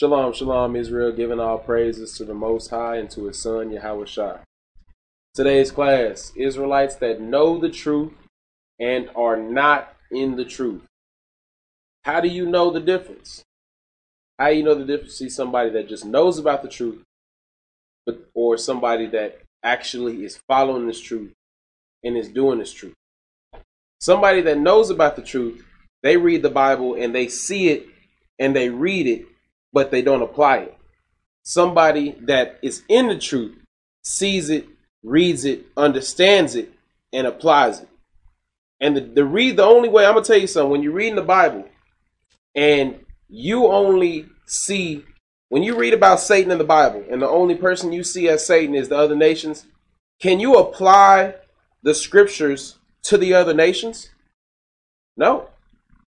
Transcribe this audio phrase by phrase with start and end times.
[0.00, 4.06] Shalom, shalom, Israel, giving all praises to the Most High and to His Son, Yahweh
[4.06, 4.38] Shai.
[5.34, 8.14] Today's class Israelites that know the truth
[8.78, 10.80] and are not in the truth.
[12.04, 13.42] How do you know the difference?
[14.38, 15.18] How do you know the difference?
[15.18, 17.02] See somebody that just knows about the truth,
[18.06, 21.34] but or somebody that actually is following this truth
[22.02, 22.94] and is doing this truth.
[24.00, 25.62] Somebody that knows about the truth,
[26.02, 27.86] they read the Bible and they see it
[28.38, 29.26] and they read it
[29.72, 30.76] but they don't apply it.
[31.42, 33.56] Somebody that is in the truth
[34.02, 34.66] sees it,
[35.02, 36.72] reads it, understands it,
[37.12, 37.88] and applies it.
[38.80, 41.16] And the, the read the only way I'm gonna tell you something, when you're reading
[41.16, 41.68] the Bible
[42.54, 45.04] and you only see
[45.50, 48.46] when you read about Satan in the Bible, and the only person you see as
[48.46, 49.66] Satan is the other nations,
[50.20, 51.34] can you apply
[51.82, 54.10] the scriptures to the other nations?
[55.16, 55.48] No.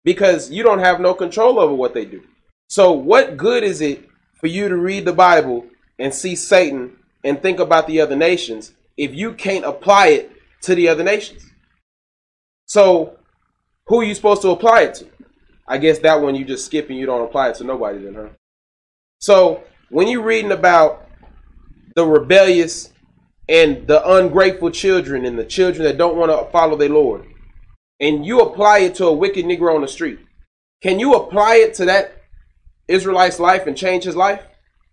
[0.04, 2.22] Because you don't have no control over what they do.
[2.68, 4.08] So, what good is it
[4.40, 5.66] for you to read the Bible
[5.98, 10.74] and see Satan and think about the other nations if you can't apply it to
[10.74, 11.50] the other nations?
[12.66, 13.18] So,
[13.86, 15.06] who are you supposed to apply it to?
[15.68, 18.14] I guess that one you just skip and you don't apply it to nobody then,
[18.14, 18.28] huh?
[19.18, 21.08] So, when you're reading about
[21.94, 22.92] the rebellious
[23.48, 27.26] and the ungrateful children and the children that don't want to follow their Lord,
[28.00, 30.18] and you apply it to a wicked Negro on the street,
[30.82, 32.23] can you apply it to that
[32.88, 34.42] Israelite's life and change his life?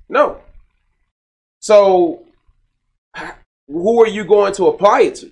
[0.10, 0.42] No.
[1.60, 2.26] So,
[3.68, 5.32] who are you going to apply it to?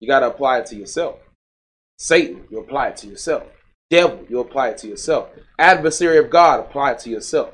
[0.00, 1.16] You got to apply it to yourself.
[1.98, 3.44] Satan, you apply it to yourself.
[3.90, 5.30] Devil, you apply it to yourself.
[5.58, 7.52] Adversary of God, apply it to yourself.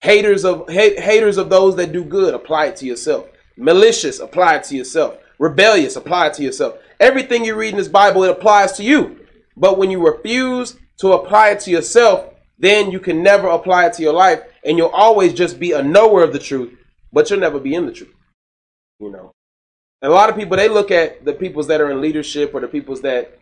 [0.00, 3.26] Haters of hate, haters of those that do good, apply it to yourself.
[3.56, 5.18] Malicious, apply it to yourself.
[5.38, 6.78] Rebellious, apply it to yourself.
[6.98, 9.26] Everything you read in this Bible, it applies to you.
[9.56, 13.92] But when you refuse to apply it to yourself, then you can never apply it
[13.94, 16.76] to your life and you'll always just be a knower of the truth,
[17.12, 18.14] but you'll never be in the truth.
[19.00, 19.32] You know.
[20.02, 22.60] And a lot of people they look at the peoples that are in leadership or
[22.60, 23.38] the peoples that,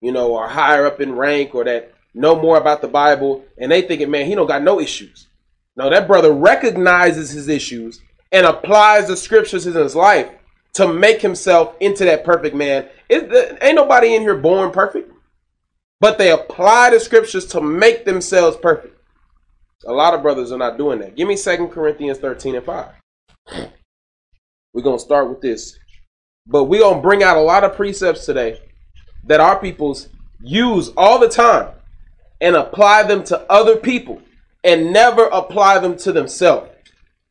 [0.00, 3.72] you know, are higher up in rank or that know more about the Bible and
[3.72, 5.28] they thinking, man, he don't got no issues.
[5.76, 8.00] No, that brother recognizes his issues
[8.32, 10.30] and applies the scriptures in his life
[10.74, 12.86] to make himself into that perfect man.
[13.08, 15.12] It, ain't nobody in here born perfect
[16.00, 18.98] but they apply the scriptures to make themselves perfect.
[19.86, 21.16] A lot of brothers are not doing that.
[21.16, 22.88] Give me Second Corinthians 13 and 5.
[24.72, 25.78] We're going to start with this.
[26.46, 28.60] But we're going to bring out a lot of precepts today
[29.24, 30.08] that our peoples
[30.42, 31.68] use all the time
[32.40, 34.20] and apply them to other people
[34.64, 36.70] and never apply them to themselves.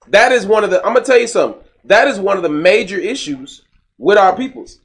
[0.08, 1.62] That is one of the, I'm going to tell you something.
[1.86, 3.64] That is one of the major issues
[3.98, 4.80] with our peoples.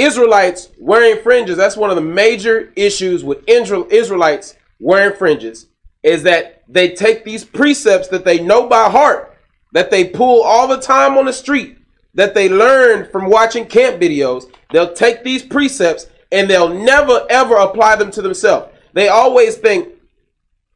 [0.00, 5.66] Israelites wearing fringes, that's one of the major issues with Israelites wearing fringes,
[6.02, 9.36] is that they take these precepts that they know by heart,
[9.72, 11.78] that they pull all the time on the street,
[12.14, 14.44] that they learn from watching camp videos.
[14.72, 18.72] They'll take these precepts and they'll never ever apply them to themselves.
[18.92, 19.88] They always think,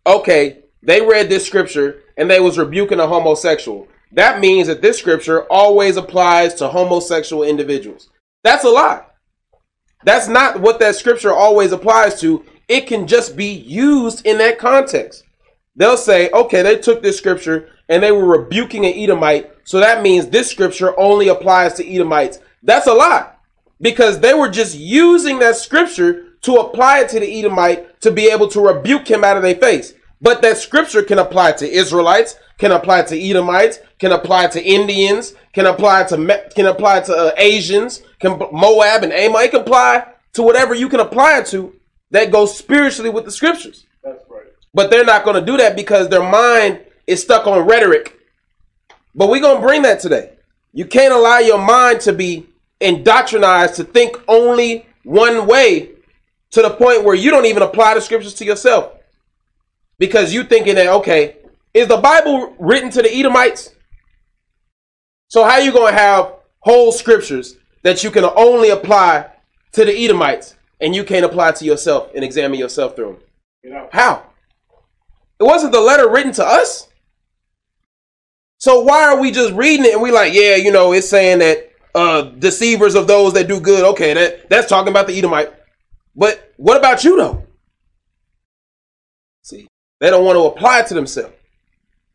[0.06, 3.88] okay, they read this scripture and they was rebuking a homosexual.
[4.12, 8.10] That means that this scripture always applies to homosexual individuals.
[8.44, 9.04] That's a lie.
[10.04, 12.44] That's not what that scripture always applies to.
[12.68, 15.24] It can just be used in that context.
[15.76, 20.02] They'll say, okay, they took this scripture and they were rebuking an Edomite, so that
[20.02, 22.38] means this scripture only applies to Edomites.
[22.62, 23.30] That's a lie
[23.80, 28.30] because they were just using that scripture to apply it to the Edomite to be
[28.30, 29.94] able to rebuke him out of their face.
[30.20, 35.34] But that scripture can apply to Israelites, can apply to Edomites, can apply to Indians,
[35.52, 39.42] can apply to can apply to uh, Asians, can Moab and Ammon.
[39.42, 41.74] It can apply to whatever you can apply it to
[42.10, 43.86] that goes spiritually with the scriptures.
[44.02, 44.46] That's right.
[44.72, 48.18] But they're not going to do that because their mind is stuck on rhetoric.
[49.14, 50.32] But we're going to bring that today.
[50.72, 52.46] You can't allow your mind to be
[52.80, 55.90] indoctrinized to think only one way
[56.50, 58.92] to the point where you don't even apply the scriptures to yourself.
[59.98, 61.36] Because you thinking that, okay,
[61.72, 63.74] is the Bible written to the Edomites?
[65.28, 69.30] So how you going to have whole scriptures that you can only apply
[69.72, 73.20] to the Edomites and you can't apply to yourself and examine yourself through
[73.62, 73.86] them?
[73.92, 74.24] How?
[75.38, 76.88] It wasn't the letter written to us.
[78.58, 81.38] So why are we just reading it and we like, yeah, you know, it's saying
[81.38, 83.84] that uh deceivers of those that do good.
[83.84, 85.52] Okay, that that's talking about the Edomite.
[86.16, 87.44] But what about you though?
[89.42, 89.68] See,
[90.00, 91.34] they don't want to apply to themselves.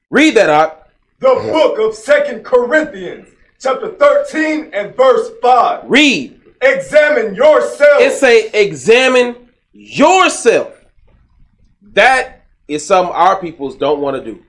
[0.10, 0.88] Read that out.
[1.20, 5.90] The book of Second Corinthians, chapter 13 and verse 5.
[5.90, 6.40] Read.
[6.62, 8.02] Examine yourself.
[8.02, 10.74] It say examine yourself.
[11.94, 14.44] That is something our peoples don't want to do.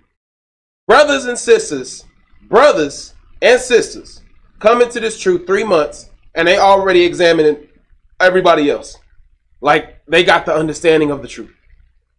[0.86, 2.04] Brothers and sisters,
[2.48, 4.22] brothers and sisters
[4.58, 7.68] come into this truth three months and they already examining
[8.20, 8.96] everybody else.
[9.60, 11.52] Like they got the understanding of the truth.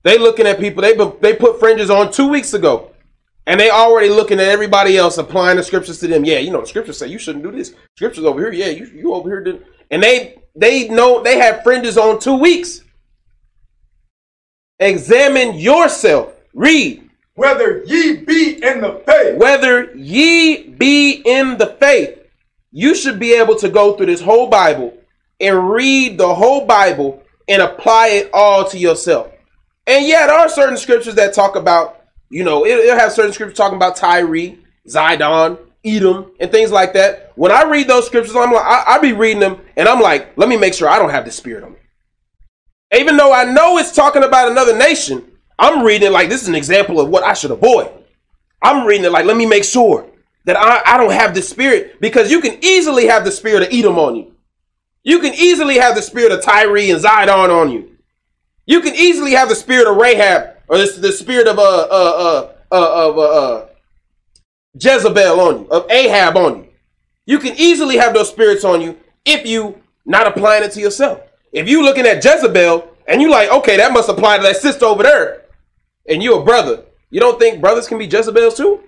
[0.03, 2.90] They looking at people, they they put fringes on two weeks ago.
[3.47, 6.23] And they already looking at everybody else applying the scriptures to them.
[6.23, 7.73] Yeah, you know, the scriptures say you shouldn't do this.
[7.95, 9.65] Scriptures over here, yeah, you, you over here did.
[9.89, 12.83] And they they know they have fringes on two weeks.
[14.79, 16.33] Examine yourself.
[16.53, 17.09] Read.
[17.35, 19.38] Whether ye be in the faith.
[19.38, 22.19] Whether ye be in the faith.
[22.71, 24.97] You should be able to go through this whole Bible
[25.39, 29.31] and read the whole Bible and apply it all to yourself.
[29.88, 32.00] And yeah, there are certain scriptures that talk about,
[32.31, 34.56] you know, it, will have certain scriptures talking about Tyre,
[34.88, 37.33] Zidon, Edom, and things like that.
[37.36, 40.38] When I read those scriptures, I'm like, I, I be reading them, and I'm like,
[40.38, 41.80] let me make sure I don't have the spirit on me.
[42.94, 45.30] Even though I know it's talking about another nation,
[45.60, 47.92] I'm reading it like this is an example of what I should avoid.
[48.62, 50.10] I'm reading it like, let me make sure
[50.45, 53.74] that I, I don't have the spirit because you can easily have the spirit of
[53.74, 54.36] Edom on you.
[55.04, 57.98] You can easily have the spirit of Tyre and Zidon on you.
[58.66, 61.86] You can easily have the spirit of Rahab or the, the spirit of uh uh
[61.92, 63.68] uh uh of uh, uh,
[64.80, 66.68] Jezebel on you, of Ahab on you.
[67.25, 71.22] You can easily have those spirits on you if you not applying it to yourself.
[71.52, 74.86] If you looking at Jezebel and you like, okay, that must apply to that sister
[74.86, 75.46] over there,
[76.08, 78.81] and you a brother, you don't think brothers can be Jezebels too?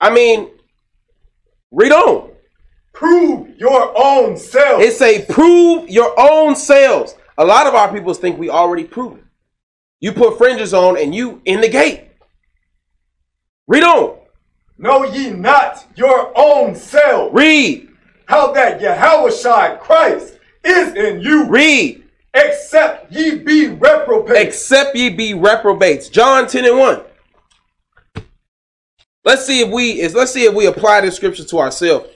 [0.00, 0.50] I mean,
[1.70, 2.30] read on.
[2.92, 4.82] Prove your own self.
[4.82, 7.14] It say prove your own selves.
[7.38, 9.21] A lot of our people think we already proven.
[10.02, 12.08] You put fringes on and you in the gate.
[13.68, 14.18] Read on.
[14.76, 17.32] Know ye not your own self.
[17.32, 17.88] Read.
[18.26, 21.48] How that Yahweh Christ is in you.
[21.48, 22.02] Read.
[22.34, 24.40] Except ye be reprobates.
[24.40, 26.08] Except ye be reprobates.
[26.08, 27.02] John 10 and 1.
[29.24, 32.08] Let's see if we is let's see if we apply this scripture to ourselves.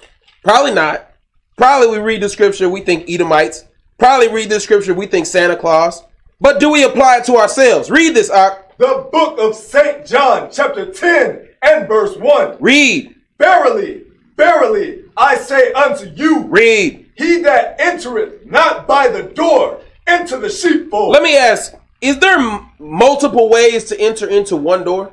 [0.42, 1.08] Probably not.
[1.56, 3.64] Probably we read the scripture, we think Edomites.
[3.96, 6.02] Probably read the scripture, we think Santa Claus.
[6.40, 7.90] But do we apply it to ourselves?
[7.90, 8.76] Read this, Ak.
[8.78, 10.06] The book of St.
[10.06, 12.58] John, chapter 10 and verse 1.
[12.60, 13.14] Read.
[13.38, 14.04] Verily,
[14.36, 16.44] verily, I say unto you.
[16.44, 17.10] Read.
[17.14, 21.12] He that entereth not by the door into the sheepfold.
[21.12, 22.38] Let me ask, is there
[22.78, 25.12] multiple ways to enter into one door?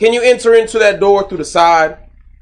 [0.00, 1.98] Can you enter into that door through the side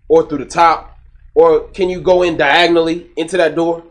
[0.08, 0.96] or through the top?
[1.34, 3.82] Or can you go in diagonally into that door?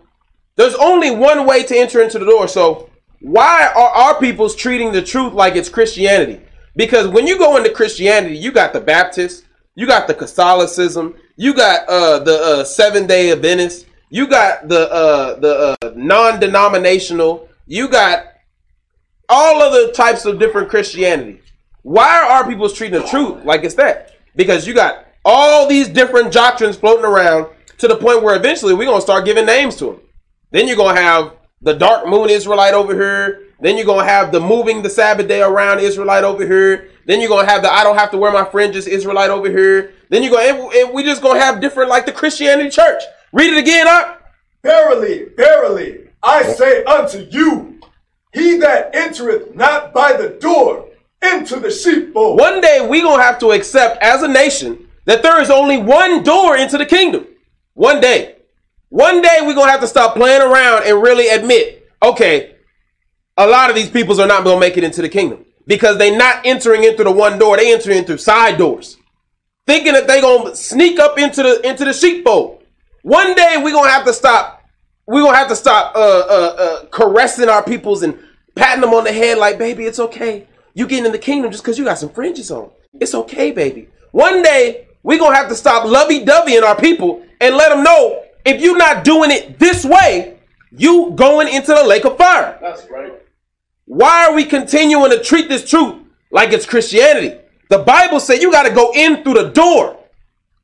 [0.55, 2.47] There's only one way to enter into the door.
[2.47, 2.89] So
[3.21, 6.41] why are our peoples treating the truth like it's Christianity?
[6.75, 9.44] Because when you go into Christianity, you got the Baptists,
[9.75, 14.91] you got the Catholicism, you got uh, the uh, Seven Day Adventists, you got the
[14.91, 18.25] uh, the uh, non-denominational, you got
[19.29, 21.41] all other types of different Christianity.
[21.83, 24.15] Why are our peoples treating the truth like it's that?
[24.35, 27.47] Because you got all these different doctrines floating around
[27.77, 30.00] to the point where eventually we're gonna start giving names to them.
[30.51, 33.47] Then you're gonna have the dark moon Israelite over here.
[33.59, 36.89] Then you're gonna have the moving the Sabbath day around Israelite over here.
[37.05, 39.93] Then you're gonna have the I don't have to wear my fringes Israelite over here.
[40.09, 43.03] Then you're gonna and, and we just gonna have different like the Christianity church.
[43.31, 44.31] Read it again, up.
[44.63, 47.79] Verily, verily, I say unto you,
[48.33, 50.87] he that entereth not by the door
[51.21, 52.39] into the sheepfold.
[52.39, 56.23] One day we gonna have to accept as a nation that there is only one
[56.23, 57.27] door into the kingdom.
[57.73, 58.37] One day.
[58.92, 62.56] One day we're gonna have to stop playing around and really admit, okay,
[63.38, 66.18] a lot of these peoples are not gonna make it into the kingdom because they're
[66.18, 68.98] not entering into the one door, they entering through side doors,
[69.66, 72.66] thinking that they're gonna sneak up into the into the sheepfold.
[73.04, 74.62] One day we're gonna have to stop.
[75.07, 78.19] We're gonna have to stop uh, uh, uh, caressing our peoples and
[78.56, 80.50] patting them on the head like, baby, it's okay.
[80.74, 82.69] You getting in the kingdom just because you got some fringes on.
[83.00, 83.88] It's okay, baby.
[84.12, 88.62] One day we're gonna have to stop lovey-doveying our people and let them know if
[88.62, 90.38] you're not doing it this way,
[90.71, 92.57] you going into the lake of fire.
[92.62, 93.14] That's right.
[93.86, 97.38] Why are we continuing to treat this truth like it's Christianity?
[97.69, 99.98] The Bible said you got to go in through the door.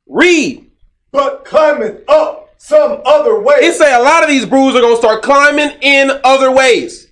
[0.06, 0.70] Read.
[1.10, 3.56] But climbeth up some other way.
[3.60, 7.06] It say a lot of these brews are gonna start climbing in other ways.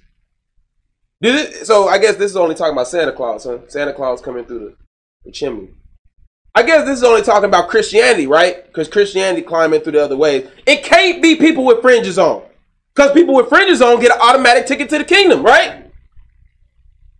[1.23, 3.59] Did it, so I guess this is only talking about Santa Claus, huh?
[3.69, 4.77] Santa Claus coming through the,
[5.25, 5.71] the chimney.
[6.57, 8.65] I guess this is only talking about Christianity, right?
[8.67, 10.49] Because Christianity climbing through the other ways.
[10.67, 12.45] It can't be people with fringes on.
[12.95, 15.85] Because people with fringes on get an automatic ticket to the kingdom, right?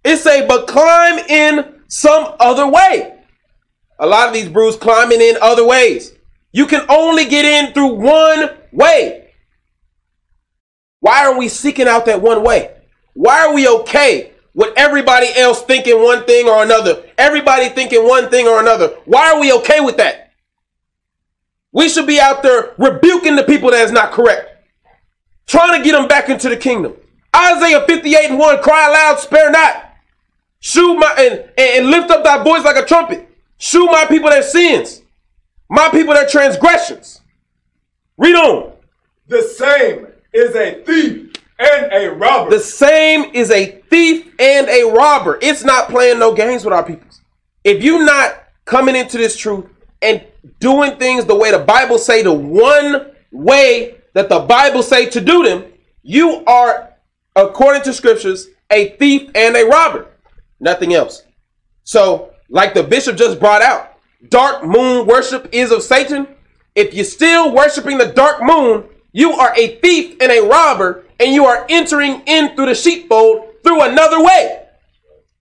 [0.05, 3.15] It say, but climb in some other way.
[3.99, 6.15] A lot of these brews climbing in other ways.
[6.53, 9.35] You can only get in through one way.
[11.01, 12.75] Why are we seeking out that one way?
[13.13, 17.05] Why are we okay with everybody else thinking one thing or another.
[17.19, 18.89] Everybody thinking one thing or another.
[19.05, 20.33] Why are we okay with that?
[21.73, 24.49] We should be out there rebuking the people that is not correct.
[25.47, 26.95] Trying to get them back into the kingdom.
[27.37, 29.93] Isaiah 58 and 1, cry aloud, spare not.
[30.61, 33.29] Shoot my and, and lift up thy voice like a trumpet.
[33.59, 35.03] Shoot my people their sins.
[35.69, 37.21] My people their transgressions.
[38.17, 38.73] Read on.
[39.27, 41.26] The same is a thief
[41.59, 42.51] and a robber.
[42.51, 45.39] The same is a thief and a robber.
[45.41, 47.09] It's not playing no games with our people.
[47.65, 49.67] If you're not coming into this truth
[50.03, 50.25] and
[50.61, 55.21] doing things the way the Bible say, the one way that the Bible say to
[55.21, 55.65] do them,
[56.03, 56.93] you are,
[57.35, 60.07] according to scriptures, a thief and a robber.
[60.61, 61.23] Nothing else.
[61.85, 63.99] So, like the bishop just brought out,
[64.29, 66.29] dark moon worship is of Satan.
[66.75, 71.33] If you're still worshiping the dark moon, you are a thief and a robber, and
[71.33, 74.65] you are entering in through the sheepfold through another way,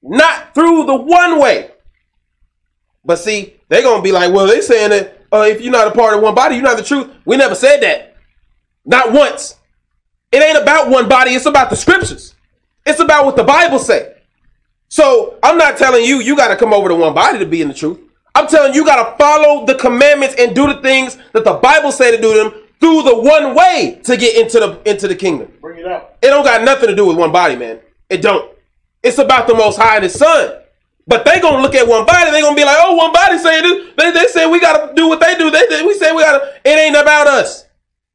[0.01, 1.72] not through the one way.
[3.03, 5.91] But see, they're gonna be like, well, they're saying that uh, if you're not a
[5.91, 7.12] part of one body, you're not the truth.
[7.25, 8.15] We never said that,
[8.86, 9.55] not once.
[10.32, 12.36] It ain't about one body; it's about the scriptures.
[12.86, 14.15] It's about what the Bible say.
[14.89, 17.62] So I'm not telling you you got to come over to one body to be
[17.62, 18.00] in the truth.
[18.34, 21.53] I'm telling you, you got to follow the commandments and do the things that the
[21.53, 25.15] Bible say to do them through the one way to get into the into the
[25.15, 25.51] kingdom.
[25.62, 26.17] Bring it up.
[26.22, 27.79] It don't got nothing to do with one body, man.
[28.10, 28.51] It don't.
[29.03, 30.62] It's about the Most High and His Son.
[31.08, 32.32] But they gonna look at one body.
[32.32, 33.94] They gonna be like, "Oh, one body saying this.
[33.96, 35.51] They, they say we gotta do what they do.
[35.51, 36.53] They, they we say we gotta.
[36.65, 37.65] It ain't about us.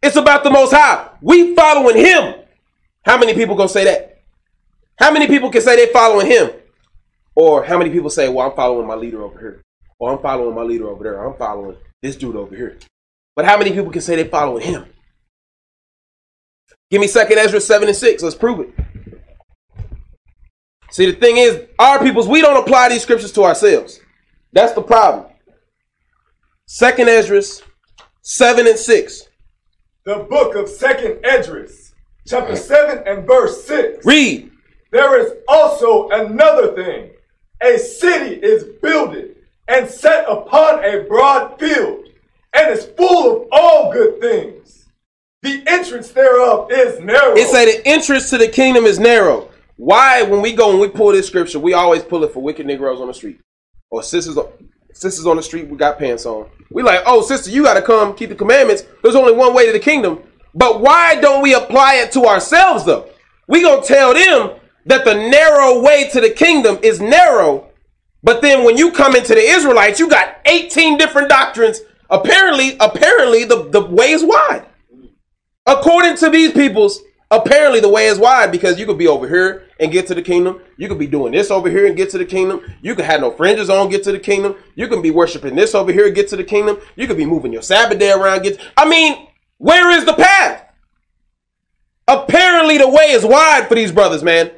[0.03, 1.09] It's about the Most High.
[1.21, 2.35] We following Him.
[3.05, 4.23] How many people gonna say that?
[4.99, 6.51] How many people can say they following Him?
[7.37, 9.63] Or how many people say, "Well, I'm following my leader over here,"
[10.01, 12.77] or "I'm following my leader over there," "I'm following this dude over here."
[13.37, 14.87] But how many people can say they following Him?
[16.91, 18.23] Give me Second Ezra seven and six.
[18.23, 18.75] Let's prove it.
[20.91, 24.01] See, the thing is, our peoples, we don't apply these scriptures to ourselves.
[24.53, 25.27] That's the problem.
[26.67, 27.63] Second Esdras
[28.23, 29.29] 7 and 6.
[30.05, 31.67] The book of Second Ezra,
[32.27, 34.05] chapter 7 and verse 6.
[34.05, 34.51] Read.
[34.93, 37.11] There is also another thing.
[37.63, 39.37] A city is builded
[39.69, 42.00] and set upon a broad field,
[42.55, 44.87] and is full of all good things.
[45.43, 47.35] The entrance thereof is narrow.
[47.35, 49.49] It say the entrance to the kingdom is narrow.
[49.77, 52.67] Why, when we go and we pull this scripture, we always pull it for wicked
[52.67, 53.41] Negroes on the street
[53.91, 54.37] or sisters,
[54.93, 55.69] sisters on the street.
[55.69, 56.51] We got pants on.
[56.71, 58.85] We like, oh, sister, you got to come keep the commandments.
[59.03, 60.23] There's only one way to the kingdom.
[60.55, 63.09] But why don't we apply it to ourselves though?
[63.49, 67.69] We gonna tell them that the narrow way to the kingdom is narrow,
[68.23, 71.81] but then when you come into the Israelites, you got 18 different doctrines.
[72.11, 74.67] Apparently, apparently the, the way is wide.
[75.67, 77.01] According to these peoples,
[77.31, 80.23] apparently the way is wide because you could be over here and get to the
[80.23, 80.61] kingdom.
[80.77, 82.63] You could be doing this over here and get to the kingdom.
[82.83, 84.57] You could have no fringes on, get to the kingdom.
[84.75, 86.79] You can be worshiping this over here, get to the kingdom.
[86.97, 88.61] You could be moving your Sabbath day around, get.
[88.77, 90.67] I mean, where is the path?
[92.09, 94.51] Apparently, the way is wide for these brothers, man.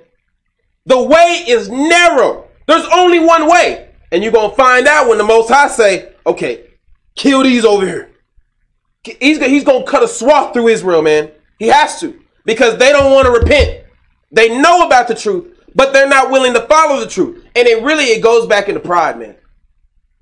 [0.86, 2.48] The way is narrow.
[2.66, 3.90] There's only one way.
[4.10, 6.71] And you're going to find out when the Most High say, okay,
[7.14, 8.10] kill these over here.
[9.04, 11.30] He's, he's going to cut a swath through Israel, man.
[11.58, 13.84] He has to because they don't want to repent.
[14.30, 17.44] They know about the truth, but they're not willing to follow the truth.
[17.54, 19.36] And it really it goes back into pride, man.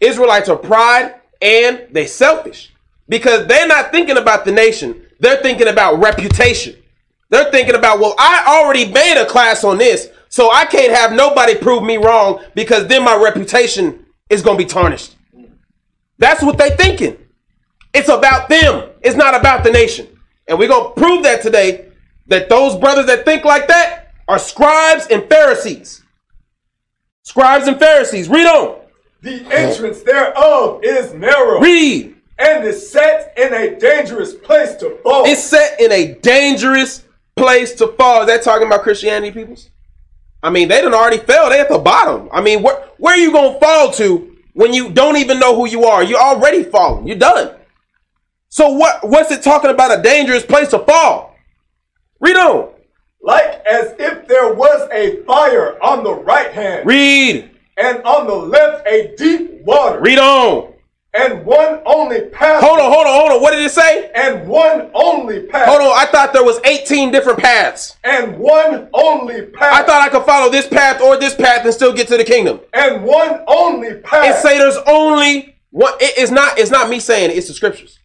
[0.00, 2.72] Israelites are pride and they selfish
[3.08, 5.06] because they're not thinking about the nation.
[5.20, 6.76] They're thinking about reputation.
[7.28, 11.12] They're thinking about, well, I already made a class on this, so I can't have
[11.12, 15.16] nobody prove me wrong because then my reputation is going to be tarnished.
[16.20, 17.16] That's what they're thinking.
[17.92, 18.90] It's about them.
[19.00, 20.06] It's not about the nation.
[20.46, 21.88] And we're going to prove that today
[22.28, 26.04] that those brothers that think like that are scribes and Pharisees.
[27.22, 28.28] Scribes and Pharisees.
[28.28, 28.80] Read on.
[29.22, 31.58] The entrance thereof is narrow.
[31.58, 32.14] Read.
[32.38, 35.24] And is set in a dangerous place to fall.
[35.26, 38.22] It's set in a dangerous place to fall.
[38.22, 39.70] Is that talking about Christianity, peoples?
[40.42, 41.50] I mean, they done already fell.
[41.50, 42.28] They at the bottom.
[42.32, 44.29] I mean, where, where are you going to fall to
[44.60, 46.02] when you don't even know who you are?
[46.02, 47.06] You're already falling.
[47.06, 47.56] You're done.
[48.50, 51.34] So what, what's it talking about a dangerous place to fall?
[52.20, 52.74] Read on.
[53.22, 56.86] Like as if there was a fire on the right hand.
[56.86, 57.50] Read.
[57.78, 59.98] And on the left a deep water.
[59.98, 60.69] Read on.
[61.12, 62.62] And one only path.
[62.62, 63.42] Hold on, hold on, hold on.
[63.42, 64.10] What did it say?
[64.14, 65.66] And one only path.
[65.66, 67.96] Hold on, I thought there was 18 different paths.
[68.04, 69.72] And one only path.
[69.72, 72.24] I thought I could follow this path or this path and still get to the
[72.24, 72.60] kingdom.
[72.72, 74.38] And one only path.
[74.38, 75.94] It say there's only one.
[76.00, 76.58] It, it's not.
[76.58, 77.36] It's not me saying it.
[77.36, 77.98] It's the scriptures.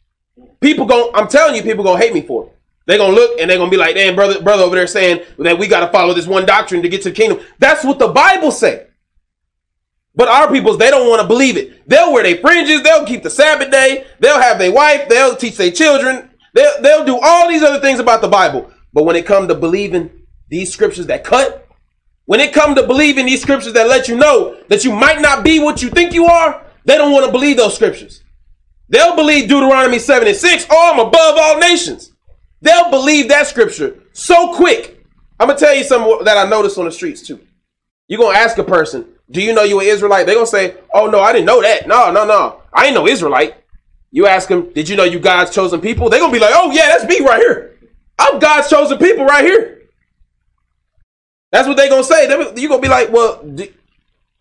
[0.59, 1.11] People go.
[1.13, 2.51] I'm telling you, people gonna hate me for it.
[2.87, 5.57] They're gonna look and they're gonna be like, damn, brother, brother over there saying that
[5.59, 7.39] we gotta follow this one doctrine to get to the kingdom.
[7.59, 8.87] That's what the Bible say.
[10.15, 11.87] But our peoples, they don't want to believe it.
[11.87, 15.57] They'll wear their fringes, they'll keep the Sabbath day, they'll have their wife, they'll teach
[15.57, 18.71] their children, they'll, they'll do all these other things about the Bible.
[18.93, 20.09] But when it comes to believing
[20.49, 21.67] these scriptures that cut,
[22.25, 25.43] when it comes to believing these scriptures that let you know that you might not
[25.43, 28.23] be what you think you are, they don't want to believe those scriptures.
[28.87, 32.11] They'll believe Deuteronomy 7 and 6, oh, I'm above all nations.
[32.61, 35.03] They'll believe that scripture so quick.
[35.39, 37.39] I'm gonna tell you something that I noticed on the streets too.
[38.07, 40.25] You're gonna ask a person, do you know you an Israelite?
[40.25, 41.87] They're gonna say, Oh no, I didn't know that.
[41.87, 42.61] No, no, no.
[42.73, 43.55] I ain't no Israelite.
[44.11, 46.09] You ask them, Did you know you God's chosen people?
[46.09, 47.77] They're gonna be like, Oh yeah, that's me right here.
[48.19, 49.83] I'm God's chosen people right here.
[51.51, 52.27] That's what they're gonna say.
[52.27, 53.43] You're gonna be like, Well,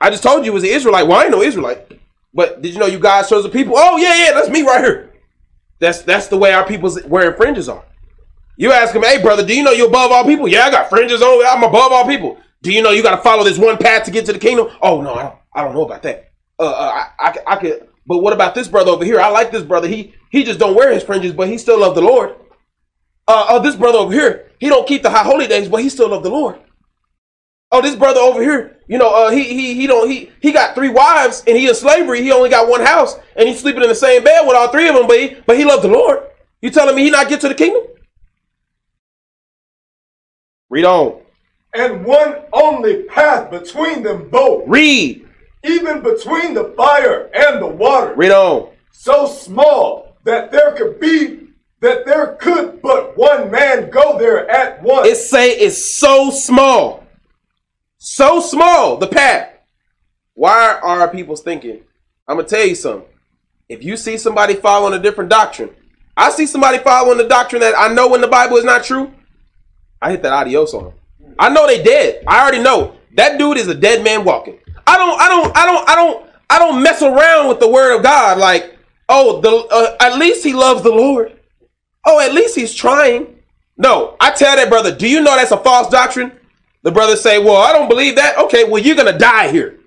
[0.00, 1.06] I just told you it was an Israelite.
[1.06, 1.90] Well, I ain't no Israelite.
[2.34, 3.74] But did you know you God's chosen people?
[3.76, 5.12] Oh yeah, yeah, that's me right here.
[5.78, 7.84] That's that's the way our people's wearing fringes are.
[8.56, 10.46] You ask him, hey brother, do you know you're above all people?
[10.48, 11.46] Yeah, I got fringes on.
[11.46, 12.38] I'm above all people.
[12.64, 14.68] Do you know you got to follow this one path to get to the kingdom?
[14.80, 15.37] Oh no, I don't.
[15.54, 16.33] I don't know about that.
[16.59, 17.88] Uh, uh I, I, I could.
[18.06, 19.21] But what about this brother over here?
[19.21, 19.87] I like this brother.
[19.87, 22.35] He he just don't wear his fringes, but he still love the Lord.
[23.28, 25.90] Uh, oh, this brother over here, he don't keep the high holy days, but he
[25.90, 26.59] still love the Lord.
[27.71, 30.75] Oh, this brother over here, you know, uh, he he he don't he he got
[30.75, 32.23] three wives and he in slavery.
[32.23, 34.88] He only got one house and he's sleeping in the same bed with all three
[34.88, 36.28] of them, but he but he loved the Lord.
[36.62, 37.83] You telling me he not get to the kingdom?
[40.71, 41.23] Read on.
[41.74, 44.64] And one only path between them both.
[44.66, 45.26] Read.
[45.64, 48.14] Even between the fire and the water.
[48.14, 48.70] Read on.
[48.92, 51.40] So small that there could be
[51.80, 55.06] that there could but one man go there at once.
[55.06, 57.04] It say it's so small.
[57.98, 59.50] So small, the path.
[60.34, 61.82] Why are people thinking?
[62.26, 63.08] I'm gonna tell you something.
[63.68, 65.70] If you see somebody following a different doctrine,
[66.16, 69.12] I see somebody following the doctrine that I know in the Bible is not true.
[70.00, 70.92] I hit that adios on him.
[71.38, 72.24] I know they dead.
[72.26, 74.58] I already know that dude is a dead man walking.
[74.86, 77.96] I don't, I don't, I don't, I don't, I don't mess around with the word
[77.96, 78.38] of God.
[78.38, 78.76] Like,
[79.08, 81.38] oh, the uh, at least he loves the Lord.
[82.06, 83.38] Oh, at least he's trying.
[83.76, 86.32] No, I tell that brother, do you know that's a false doctrine?
[86.82, 88.38] The brother say, well, I don't believe that.
[88.38, 89.80] Okay, well, you're gonna die here.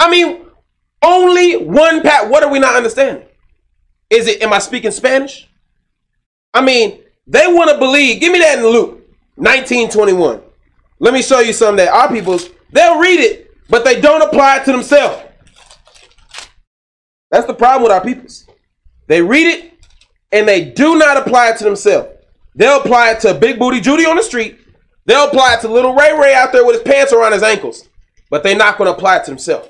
[0.00, 0.44] I mean,
[1.02, 2.28] only one pat.
[2.28, 3.24] What are we not understanding?
[4.10, 4.42] Is it?
[4.42, 5.48] Am I speaking Spanish?
[6.52, 8.20] I mean, they want to believe.
[8.20, 9.02] Give me that in Luke.
[9.36, 10.42] 1921.
[10.98, 14.58] Let me show you something that our peoples, they'll read it, but they don't apply
[14.58, 15.22] it to themselves.
[17.30, 18.46] That's the problem with our peoples.
[19.06, 19.72] They read it
[20.32, 22.08] and they do not apply it to themselves.
[22.54, 24.58] They'll apply it to Big Booty Judy on the street.
[25.04, 27.88] They'll apply it to little Ray Ray out there with his pants around his ankles.
[28.30, 29.68] But they're not going to apply it to themselves.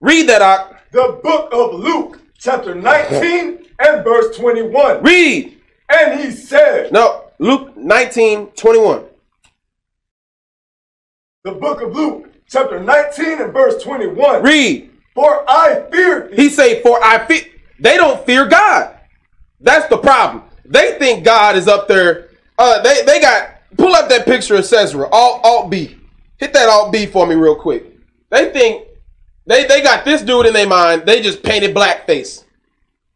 [0.00, 0.80] Read that, Ock.
[0.90, 5.02] The book of Luke, chapter 19 and verse 21.
[5.02, 5.60] Read.
[5.88, 6.92] And he said.
[6.92, 9.04] No, Luke 19, 21.
[11.44, 14.44] The book of Luke, chapter 19 and verse 21.
[14.44, 14.90] Read.
[15.12, 16.36] For I fear thee.
[16.36, 17.42] He say, for I fear.
[17.80, 18.96] They don't fear God.
[19.58, 20.44] That's the problem.
[20.64, 22.28] They think God is up there.
[22.56, 25.96] Uh, they, they got, pull up that picture of Caesar, Alt, Alt B.
[26.36, 27.86] Hit that Alt B for me real quick.
[28.30, 28.86] They think,
[29.44, 31.06] they, they got this dude in their mind.
[31.06, 32.44] They just painted blackface.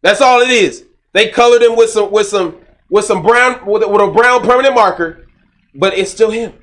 [0.02, 0.84] That's all it is.
[1.12, 2.56] They colored him with some, with some,
[2.90, 5.28] with some brown, with, with a brown permanent marker,
[5.76, 6.54] but it's still him.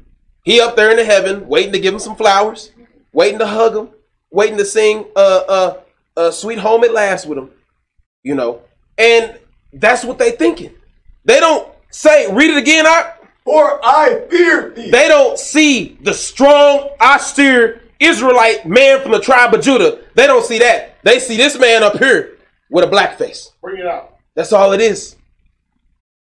[0.43, 2.71] He up there in the heaven, waiting to give him some flowers,
[3.13, 3.89] waiting to hug him,
[4.29, 5.77] waiting to sing uh uh
[6.17, 7.49] uh sweet home at last with him.
[8.23, 8.61] You know.
[8.97, 9.39] And
[9.71, 10.73] that's what they thinking.
[11.25, 14.91] They don't say, read it again, I for I fear thee.
[14.91, 20.01] They don't see the strong, austere Israelite man from the tribe of Judah.
[20.13, 21.01] They don't see that.
[21.03, 22.37] They see this man up here
[22.69, 23.51] with a black face.
[23.61, 24.17] Bring it out.
[24.35, 25.15] That's all it is.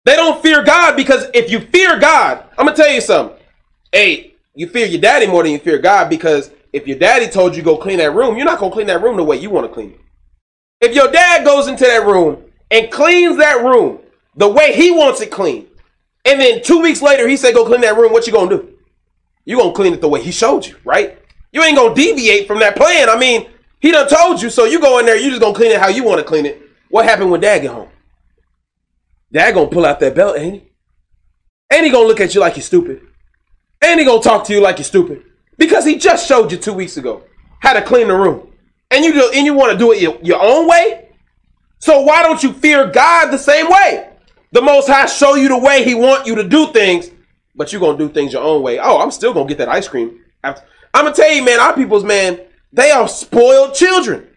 [0.04, 3.38] They don't fear God because if you fear God, I'm gonna tell you something
[3.94, 7.54] hey, you fear your daddy more than you fear God because if your daddy told
[7.54, 9.66] you go clean that room, you're not gonna clean that room the way you want
[9.66, 10.00] to clean it.
[10.80, 14.00] If your dad goes into that room and cleans that room
[14.36, 15.68] the way he wants it clean,
[16.24, 18.74] and then two weeks later he said go clean that room, what you gonna do?
[19.44, 21.16] You gonna clean it the way he showed you, right?
[21.52, 23.08] You ain't gonna deviate from that plan.
[23.08, 25.70] I mean, he done told you, so you go in there, you just gonna clean
[25.70, 26.60] it how you want to clean it.
[26.88, 27.90] What happened when dad get home?
[29.30, 30.68] Dad gonna pull out that belt, ain't he?
[31.70, 33.00] And he gonna look at you like you're stupid.
[33.84, 35.24] And he gonna talk to you like you're stupid.
[35.58, 37.22] Because he just showed you two weeks ago
[37.60, 38.50] how to clean the room.
[38.90, 41.08] And you do, and you want to do it your, your own way?
[41.78, 44.10] So why don't you fear God the same way?
[44.52, 47.10] The Most High show you the way He want you to do things,
[47.54, 48.78] but you're gonna do things your own way.
[48.78, 50.20] Oh, I'm still gonna get that ice cream.
[50.42, 50.56] I'm
[50.92, 52.40] gonna tell you, man, our people's man,
[52.72, 54.28] they are spoiled children.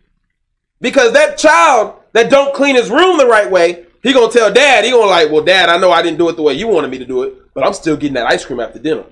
[0.81, 4.85] Because that child that don't clean his room the right way he gonna tell dad.
[4.85, 6.89] He gonna like, well, dad, I know I didn't do it the way you wanted
[6.91, 9.03] me to do it, but I'm still getting that ice cream after dinner.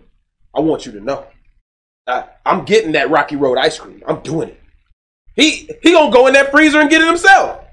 [0.56, 1.26] I want you to know,
[2.08, 4.02] I, I'm getting that Rocky Road ice cream.
[4.08, 4.62] I'm doing it.
[5.36, 7.65] He he gonna go in that freezer and get it himself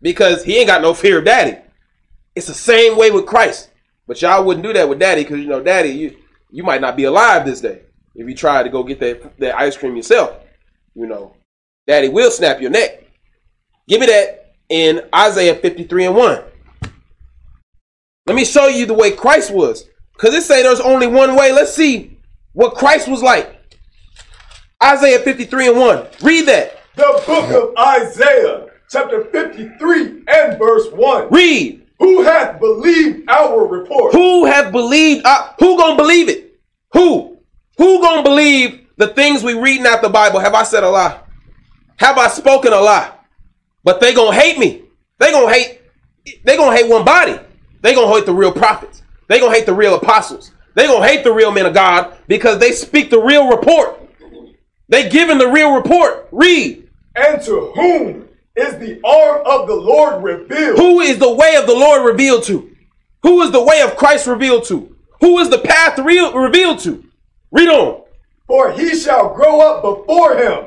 [0.00, 1.58] because he ain't got no fear of daddy.
[2.36, 3.70] It's the same way with Christ,
[4.06, 6.16] but y'all wouldn't do that with daddy because you know, daddy, you
[6.50, 7.82] you might not be alive this day
[8.14, 10.36] if you try to go get that that ice cream yourself.
[10.94, 11.34] You know,
[11.86, 13.04] daddy will snap your neck.
[13.88, 16.42] Give me that in Isaiah 53 and 1.
[18.26, 19.88] Let me show you the way Christ was.
[20.12, 21.52] Because it say there's only one way.
[21.52, 22.17] Let's see
[22.58, 23.54] what Christ was like.
[24.82, 26.06] Isaiah 53 and 1.
[26.22, 26.80] Read that.
[26.96, 31.28] The book of Isaiah, chapter 53 and verse 1.
[31.30, 31.86] Read.
[32.00, 34.12] Who hath believed our report?
[34.12, 35.24] Who have believed?
[35.24, 36.58] Uh, who gonna believe it?
[36.94, 37.38] Who?
[37.76, 40.40] Who gonna believe the things we reading out the Bible?
[40.40, 41.20] Have I said a lie?
[41.98, 43.12] Have I spoken a lie?
[43.84, 44.82] But they gonna hate me.
[45.18, 45.80] They gonna hate.
[46.44, 47.38] They gonna hate one body.
[47.82, 49.02] They gonna hate the real prophets.
[49.28, 50.52] They gonna hate the real apostles.
[50.78, 54.00] They gonna hate the real men of God because they speak the real report.
[54.88, 56.28] They giving the real report.
[56.30, 56.88] Read.
[57.16, 60.78] And to whom is the arm of the Lord revealed?
[60.78, 62.70] Who is the way of the Lord revealed to?
[63.24, 64.94] Who is the way of Christ revealed to?
[65.20, 67.04] Who is the path re- revealed to?
[67.50, 68.04] Read on.
[68.46, 70.66] For he shall grow up before him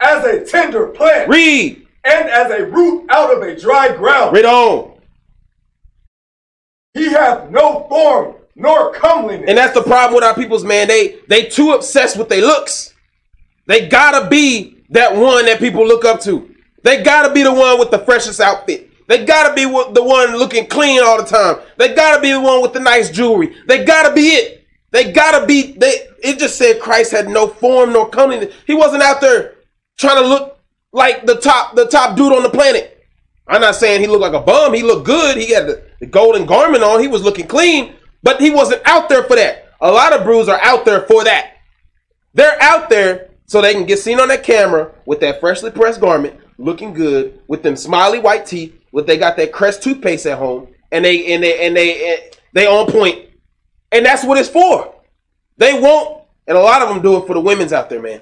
[0.00, 1.86] as a tender plant Read.
[2.02, 4.34] and as a root out of a dry ground.
[4.34, 4.98] Read on.
[6.94, 9.46] He hath no form nor comeliness.
[9.48, 10.88] And that's the problem with our people's man.
[10.88, 12.94] They they too obsessed with their looks.
[13.66, 16.54] They gotta be that one that people look up to.
[16.82, 18.90] They gotta be the one with the freshest outfit.
[19.08, 21.56] They gotta be the one looking clean all the time.
[21.76, 23.56] They gotta be the one with the nice jewelry.
[23.66, 24.66] They gotta be it.
[24.90, 25.72] They gotta be.
[25.72, 26.08] They.
[26.22, 28.54] It just said Christ had no form nor comeliness.
[28.66, 29.56] He wasn't out there
[29.98, 30.60] trying to look
[30.92, 33.04] like the top the top dude on the planet.
[33.48, 34.72] I'm not saying he looked like a bum.
[34.72, 35.36] He looked good.
[35.36, 37.00] He had the, the golden garment on.
[37.00, 39.72] He was looking clean, but he wasn't out there for that.
[39.80, 41.56] A lot of brews are out there for that.
[42.34, 46.00] They're out there so they can get seen on that camera with that freshly pressed
[46.00, 50.38] garment, looking good, with them smiley white teeth, with they got that Crest toothpaste at
[50.38, 53.16] home, and they and they and they they on point.
[53.16, 53.28] point,
[53.90, 54.94] and that's what it's for.
[55.58, 58.20] They won't, and a lot of them do it for the women's out there, man.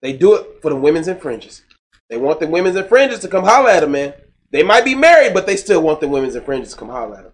[0.00, 1.62] They do it for the women's and fringes.
[2.08, 4.14] They want the women's and fringes to come holler at them, man.
[4.50, 7.16] They might be married, but they still want the women's and fringes to come holler
[7.16, 7.32] at them.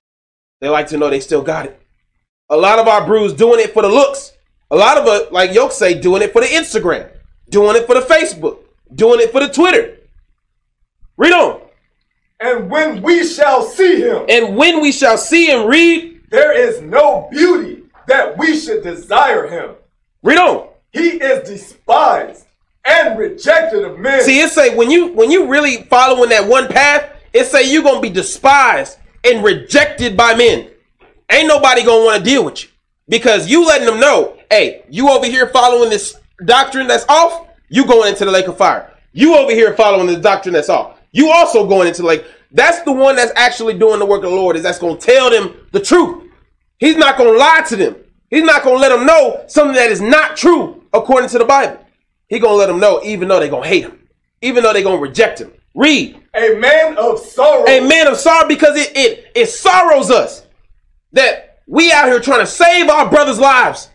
[0.60, 1.80] They like to know they still got it.
[2.50, 4.32] A lot of our brews doing it for the looks.
[4.70, 7.10] A lot of it, like Yoke say, doing it for the Instagram,
[7.48, 8.58] doing it for the Facebook,
[8.94, 9.96] doing it for the Twitter.
[11.16, 11.60] Read on.
[12.40, 16.80] and when we shall see him, And when we shall see him, read, there is
[16.82, 19.74] no beauty that we should desire him.
[20.22, 20.68] read on.
[20.92, 22.46] He is despised
[22.84, 24.22] and rejected of men.
[24.22, 27.82] See, it say when you when you really following that one path, it say you're
[27.82, 30.70] gonna be despised and rejected by men.
[31.30, 32.70] Ain't nobody gonna want to deal with you
[33.08, 37.86] because you letting them know, hey, you over here following this doctrine that's off, you
[37.86, 38.94] going into the lake of fire.
[39.12, 42.24] You over here following the doctrine that's off, you also going into the lake.
[42.52, 44.56] That's the one that's actually doing the work of the Lord.
[44.56, 46.30] Is that's gonna tell them the truth.
[46.78, 47.96] He's not gonna lie to them.
[48.30, 51.78] He's not gonna let them know something that is not true according to the Bible.
[52.28, 54.08] He gonna let them know, even though they gonna hate him,
[54.40, 55.52] even though they gonna reject him.
[55.74, 57.66] Read a man of sorrow.
[57.66, 60.46] a man of sorrow because it it it sorrows us
[61.12, 63.90] that we out here trying to save our brothers' lives,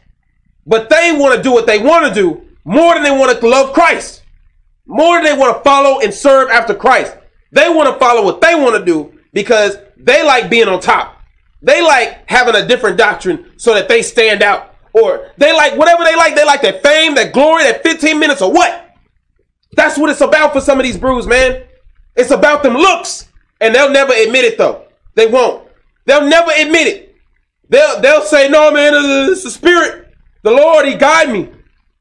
[0.66, 3.48] but they want to do what they want to do more than they want to
[3.48, 4.24] love Christ,
[4.86, 7.16] more than they want to follow and serve after Christ.
[7.52, 11.22] They want to follow what they want to do because they like being on top.
[11.62, 16.04] They like having a different doctrine so that they stand out, or they like whatever
[16.04, 16.36] they like.
[16.36, 18.96] They like that fame, that glory, that 15 minutes, or what?
[19.76, 21.64] That's what it's about for some of these brews, man.
[22.16, 23.30] It's about them looks,
[23.62, 24.86] and they'll never admit it though.
[25.16, 25.63] They won't.
[26.06, 27.16] They'll never admit it.
[27.70, 28.94] They'll they'll say, "No, man,
[29.32, 30.14] it's the spirit.
[30.44, 31.50] The Lord, He guide me."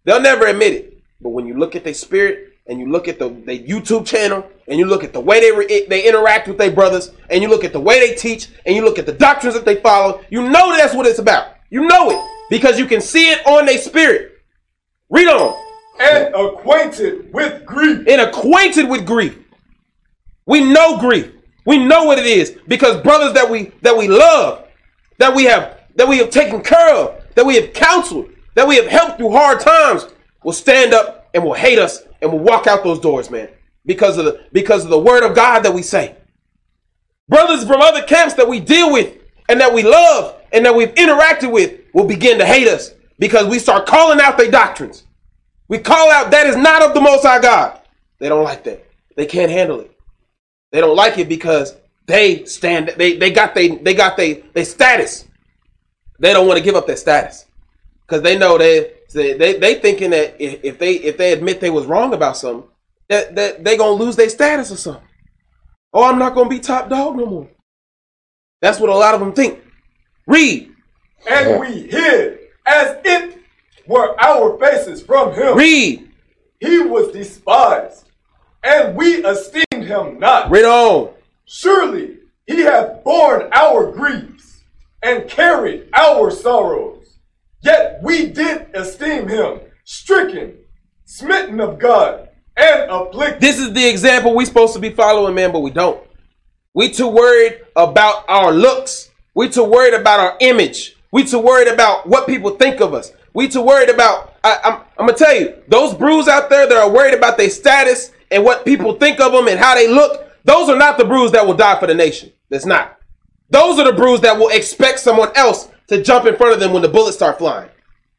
[0.05, 0.99] They'll never admit it.
[1.21, 4.45] But when you look at their spirit and you look at the, the YouTube channel
[4.67, 7.49] and you look at the way they re- they interact with their brothers and you
[7.49, 10.21] look at the way they teach and you look at the doctrines that they follow,
[10.31, 11.55] you know that's what it's about.
[11.71, 14.33] You know it because you can see it on their spirit.
[15.09, 15.55] Read on.
[16.01, 18.07] and acquainted with grief.
[18.09, 19.39] and acquainted with grief.
[20.47, 21.31] We know grief.
[21.65, 24.67] We know what it is because brothers that we that we love,
[25.19, 28.77] that we have that we have taken care of, that we have counseled, that we
[28.77, 30.07] have helped through hard times,
[30.43, 33.49] will stand up and will hate us and will walk out those doors, man,
[33.87, 36.17] because of the because of the word of God that we say.
[37.29, 39.17] Brothers from other camps that we deal with
[39.49, 43.47] and that we love and that we've interacted with will begin to hate us because
[43.47, 45.05] we start calling out their doctrines.
[45.69, 47.81] We call out that is not of the Most High God.
[48.19, 48.87] They don't like that.
[49.17, 49.92] They can't handle it.
[50.73, 54.65] They don't like it because they stand they they got they they got they they
[54.65, 55.27] status.
[56.19, 57.47] They don't want to give up their status
[58.07, 61.87] because they know they they they thinking that if they if they admit they was
[61.87, 62.69] wrong about something
[63.09, 65.09] that that they gonna lose their status or something.
[65.93, 67.49] Oh, I'm not gonna be top dog no more.
[68.63, 69.61] That's what a lot of them think.
[70.27, 70.73] Read.
[71.29, 73.39] And we hid as it
[73.87, 75.57] were our faces from him.
[75.57, 76.09] Read.
[76.61, 78.05] He was despised,
[78.63, 80.51] and we esteemed him not.
[80.51, 81.13] Read on.
[81.45, 84.63] Surely he hath borne our griefs
[85.03, 87.19] and carried our sorrows.
[87.61, 90.57] Yet we did esteem him stricken,
[91.05, 93.41] smitten of God, and afflicted.
[93.41, 96.03] This is the example we're supposed to be following, man, but we don't.
[96.75, 99.11] We too worried about our looks.
[99.35, 100.97] We too worried about our image.
[101.13, 103.13] We too worried about what people think of us.
[103.35, 104.35] We too worried about.
[104.45, 107.37] I, am I'm, I'm gonna tell you, those brews out there that are worried about
[107.37, 110.29] their status and what people think of them and how they look.
[110.45, 112.33] Those are not the brews that will die for the nation.
[112.49, 112.99] That's not.
[113.51, 116.73] Those are the brews that will expect someone else to jump in front of them
[116.73, 117.69] when the bullets start flying.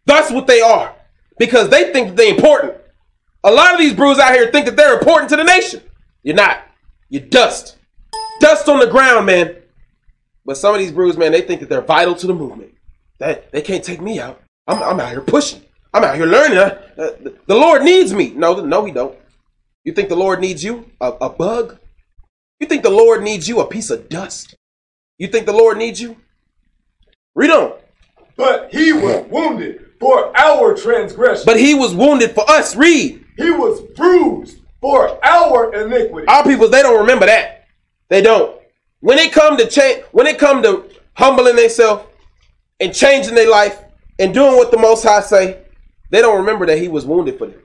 [0.06, 0.96] That's what they are
[1.38, 2.76] because they think they're important.
[3.44, 5.82] A lot of these brews out here think that they're important to the nation.
[6.22, 6.64] You're not.
[7.10, 7.78] You're dust.
[8.40, 9.58] Dust on the ground, man.
[10.46, 12.74] But some of these brews, man, they think that they're vital to the movement.
[13.20, 14.42] That they can't take me out.
[14.68, 15.62] I'm, I'm out here pushing.
[15.94, 16.58] I'm out here learning.
[16.58, 18.32] Uh, the, the Lord needs me.
[18.32, 19.18] No, no, he don't.
[19.84, 20.90] You think the Lord needs you?
[21.02, 21.78] A, a bug?
[22.60, 23.60] You think the Lord needs you?
[23.60, 24.56] A piece of dust?
[25.18, 26.18] You think the Lord needs you?
[27.36, 27.74] Read on.
[28.38, 31.44] But he was wounded for our transgression.
[31.46, 32.76] But he was wounded for us.
[32.76, 33.24] Read.
[33.38, 36.28] He was bruised for our iniquity.
[36.28, 37.68] Our people, they don't remember that.
[38.10, 38.60] They don't.
[39.02, 42.06] When it come to change, when it come to humbling themselves
[42.80, 43.80] and changing their life
[44.20, 45.60] and doing what the Most High say,
[46.10, 47.60] they don't remember that He was wounded for them.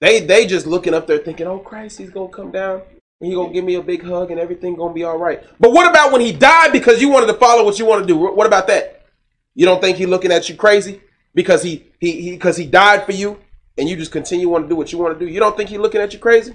[0.00, 2.82] They they just looking up there thinking, "Oh Christ, He's gonna come down
[3.20, 5.72] and He gonna give me a big hug and everything gonna be all right." But
[5.72, 8.16] what about when He died because you wanted to follow what you want to do?
[8.16, 9.06] What about that?
[9.54, 11.00] You don't think He looking at you crazy
[11.34, 13.38] because He He because he, died for you
[13.76, 15.30] and you just continue want to do what you want to do?
[15.30, 16.54] You don't think He looking at you crazy?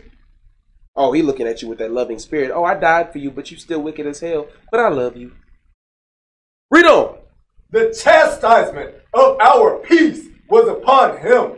[0.96, 2.52] Oh, he looking at you with that loving spirit.
[2.54, 4.48] Oh, I died for you, but you still wicked as hell.
[4.70, 5.32] But I love you.
[6.70, 7.18] Read on.
[7.72, 11.58] The chastisement of our peace was upon him,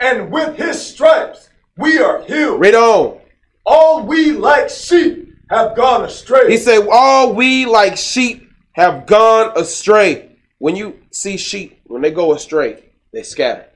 [0.00, 2.60] and with his stripes we are healed.
[2.60, 3.20] Read on.
[3.66, 6.50] All we like sheep have gone astray.
[6.50, 10.36] He said, All we like sheep have gone astray.
[10.58, 13.66] When you see sheep, when they go astray, they scatter.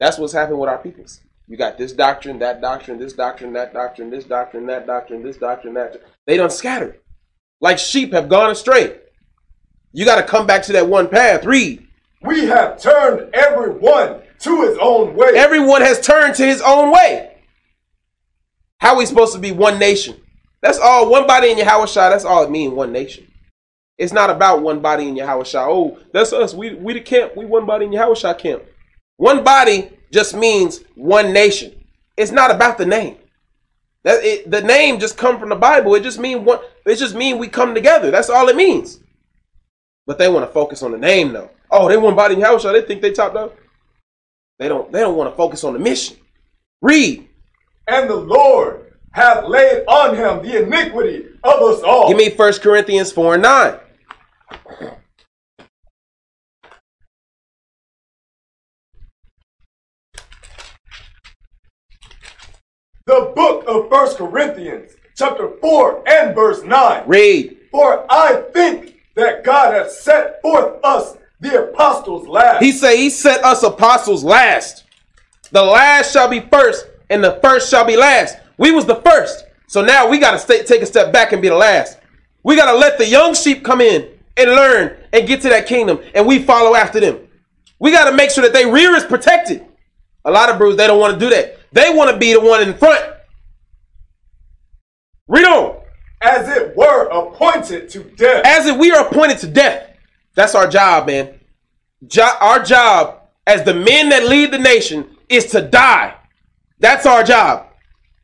[0.00, 1.20] That's what's happened with our peoples.
[1.46, 5.38] You got this doctrine, that doctrine, this doctrine, that doctrine, this doctrine, that doctrine, this
[5.38, 5.92] doctrine, that.
[5.94, 6.12] Doctrine.
[6.26, 7.00] They done scattered.
[7.60, 8.98] Like sheep have gone astray.
[9.92, 11.46] You got to come back to that one path.
[11.46, 11.86] Read.
[12.22, 15.30] We have turned everyone to his own way.
[15.34, 17.36] Everyone has turned to his own way.
[18.78, 20.16] How are we supposed to be one nation?
[20.60, 21.10] That's all.
[21.10, 23.26] One body in Yahweh Shah, that's all it means, one nation.
[23.96, 25.66] It's not about one body in Yahweh Shah.
[25.68, 26.54] Oh, that's us.
[26.54, 27.36] We, we the camp.
[27.36, 28.62] We one body in Yahweh Shah camp.
[29.16, 31.74] One body just means one nation.
[32.16, 33.16] It's not about the name.
[34.04, 35.94] That it, the name just come from the Bible.
[35.96, 36.60] It just mean one.
[36.86, 38.12] It just mean we come together.
[38.12, 39.00] That's all it means.
[40.06, 41.50] But they want to focus on the name though.
[41.70, 42.62] Oh, they want body in house.
[42.62, 43.52] They think they top dog.
[44.58, 44.90] They don't.
[44.92, 46.16] They don't want to focus on the mission.
[46.82, 47.28] Read.
[47.86, 52.08] And the Lord hath laid on him the iniquity of us all.
[52.08, 53.78] Give me First Corinthians four and nine.
[63.08, 67.04] the book of First Corinthians, chapter 4 and verse 9.
[67.06, 67.56] Read.
[67.70, 72.62] For I think that God hath set forth us the apostles last.
[72.62, 74.84] He said he set us apostles last.
[75.50, 78.36] The last shall be first, and the first shall be last.
[78.58, 79.44] We was the first.
[79.68, 81.98] So now we got to take a step back and be the last.
[82.42, 85.66] We got to let the young sheep come in and learn and get to that
[85.66, 87.18] kingdom, and we follow after them.
[87.78, 89.64] We got to make sure that they rear is protected.
[90.24, 91.58] A lot of brews, they don't want to do that.
[91.72, 93.04] They want to be the one in front.
[95.28, 95.80] Read on.
[96.20, 98.44] As it were appointed to death.
[98.44, 99.94] As if we are appointed to death.
[100.38, 101.34] That's our job, man.
[102.06, 106.14] Jo- our job as the men that lead the nation is to die.
[106.78, 107.66] That's our job.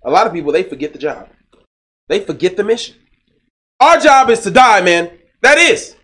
[0.04, 1.28] A lot of people, they forget the job.
[2.08, 2.94] They forget the mission.
[3.80, 5.10] Our job is to die, man.
[5.42, 5.96] That is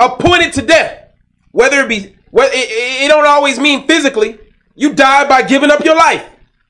[0.00, 1.10] appointed to death.
[1.50, 4.38] Whether it be, well, it, it don't always mean physically.
[4.74, 6.26] You die by giving up your life.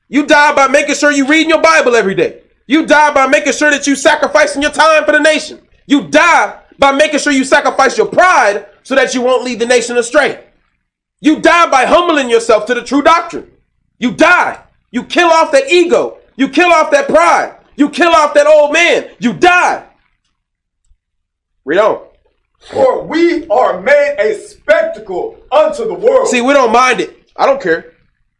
[0.09, 2.41] You die by making sure you reading your Bible every day.
[2.67, 5.65] You die by making sure that you sacrificing your time for the nation.
[5.87, 9.65] You die by making sure you sacrifice your pride so that you won't lead the
[9.65, 10.45] nation astray.
[11.21, 13.51] You die by humbling yourself to the true doctrine.
[13.97, 14.61] You die.
[14.91, 16.19] You kill off that ego.
[16.35, 17.57] You kill off that pride.
[17.75, 19.09] You kill off that old man.
[19.19, 19.85] You die.
[21.63, 22.07] Read on.
[22.71, 26.27] For we are made a spectacle unto the world.
[26.27, 27.29] See, we don't mind it.
[27.35, 27.93] I don't care.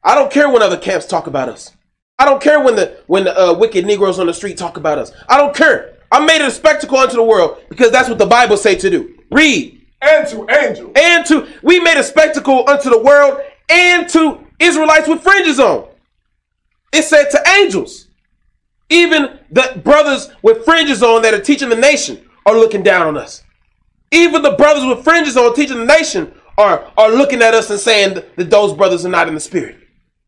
[0.04, 1.72] I don't care when other camps talk about us.
[2.18, 4.98] I don't care when the when the uh, wicked Negroes on the street talk about
[4.98, 5.12] us.
[5.28, 5.95] I don't care.
[6.16, 8.90] I made it a spectacle unto the world because that's what the Bible say to
[8.90, 9.18] do.
[9.32, 9.86] Read.
[10.02, 10.94] And to angels.
[10.96, 15.90] And to we made a spectacle unto the world and to Israelites with fringes on.
[16.94, 18.08] It said to angels.
[18.90, 23.18] Even the brothers with fringes on that are teaching the nation are looking down on
[23.18, 23.44] us.
[24.12, 27.80] Even the brothers with fringes on teaching the nation are, are looking at us and
[27.80, 29.76] saying that those brothers are not in the spirit.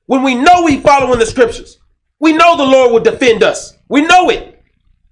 [0.07, 1.79] When we know we following the scriptures,
[2.19, 3.77] we know the Lord will defend us.
[3.87, 4.61] We know it.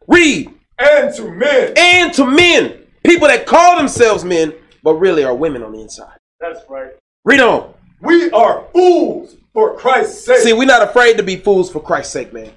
[0.10, 0.55] Read.
[0.78, 1.74] And to men.
[1.78, 2.82] And to men.
[3.04, 6.18] People that call themselves men, but really are women on the inside.
[6.40, 6.92] That's right.
[7.24, 7.74] Read on.
[8.02, 10.40] We are fools for Christ's sake.
[10.40, 12.52] See, we're not afraid to be fools for Christ's sake, man.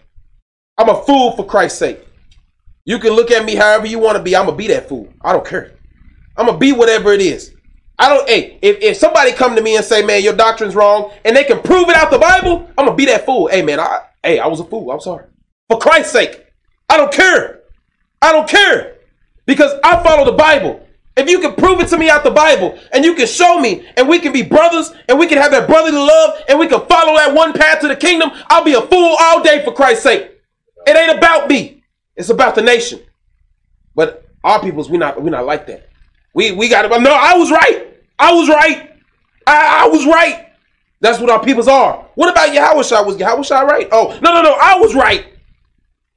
[0.76, 2.06] I'm a fool for Christ's sake.
[2.84, 4.34] You can look at me however you want to be.
[4.34, 5.08] I'm gonna be that fool.
[5.22, 5.72] I don't care.
[6.36, 7.54] I'm gonna be whatever it is.
[7.98, 8.28] I don't.
[8.28, 11.44] Hey, if, if somebody come to me and say, "Man, your doctrine's wrong," and they
[11.44, 13.48] can prove it out the Bible, I'm gonna be that fool.
[13.48, 14.90] Hey, man, I hey, I was a fool.
[14.90, 15.26] I'm sorry.
[15.68, 16.46] For Christ's sake,
[16.88, 17.57] I don't care.
[18.20, 18.96] I don't care
[19.46, 20.84] because I follow the Bible.
[21.16, 23.88] If you can prove it to me out the Bible and you can show me
[23.96, 26.86] and we can be brothers and we can have that brotherly love and we can
[26.86, 30.04] follow that one path to the kingdom, I'll be a fool all day for Christ's
[30.04, 30.30] sake.
[30.86, 31.82] It ain't about me.
[32.16, 33.00] It's about the nation.
[33.94, 35.88] But our peoples, we not we not like that.
[36.34, 37.88] We we got to no, I was right.
[38.18, 38.92] I was right.
[39.46, 40.48] I, I was right.
[41.00, 42.06] That's what our peoples are.
[42.16, 43.06] What about Yahushua?
[43.06, 43.88] Was Yahushua right?
[43.92, 44.56] Oh, no, no, no.
[44.60, 45.26] I was right.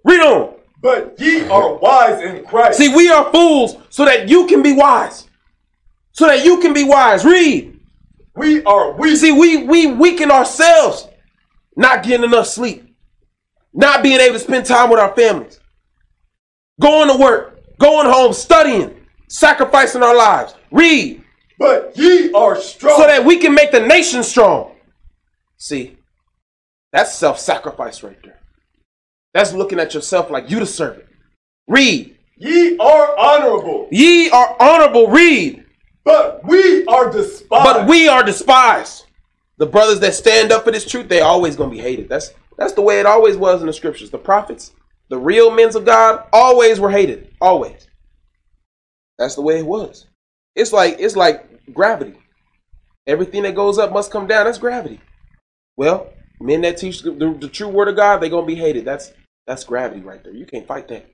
[0.03, 0.55] Read on.
[0.81, 2.79] But ye are wise in Christ.
[2.79, 5.27] See, we are fools so that you can be wise.
[6.13, 7.23] So that you can be wise.
[7.23, 7.79] Read.
[8.35, 9.17] We are weak.
[9.17, 11.07] See, we we weaken ourselves,
[11.75, 12.95] not getting enough sleep,
[13.73, 15.59] not being able to spend time with our families,
[16.79, 18.95] going to work, going home, studying,
[19.27, 20.55] sacrificing our lives.
[20.71, 21.23] Read.
[21.59, 22.99] But ye are strong.
[22.99, 24.71] So that we can make the nation strong.
[25.57, 25.97] See,
[26.91, 28.40] that's self-sacrifice right there.
[29.33, 31.05] That's looking at yourself like you the servant.
[31.67, 32.17] Read.
[32.37, 33.87] Ye are honorable.
[33.91, 35.07] Ye are honorable.
[35.07, 35.63] Read.
[36.03, 37.49] But we are despised.
[37.49, 39.05] But we are despised.
[39.57, 42.09] The brothers that stand up for this truth, they always gonna be hated.
[42.09, 44.09] That's that's the way it always was in the scriptures.
[44.09, 44.71] The prophets,
[45.09, 47.31] the real men of God, always were hated.
[47.39, 47.87] Always.
[49.19, 50.07] That's the way it was.
[50.55, 52.15] It's like it's like gravity.
[53.05, 54.45] Everything that goes up must come down.
[54.45, 54.99] That's gravity.
[55.77, 58.85] Well, men that teach the, the, the true word of God, they're gonna be hated.
[58.85, 59.11] That's
[59.47, 60.33] that's gravity right there.
[60.33, 61.09] You can't fight that.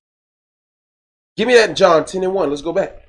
[1.35, 2.49] Give me that John 10 and 1.
[2.49, 3.07] Let's go back.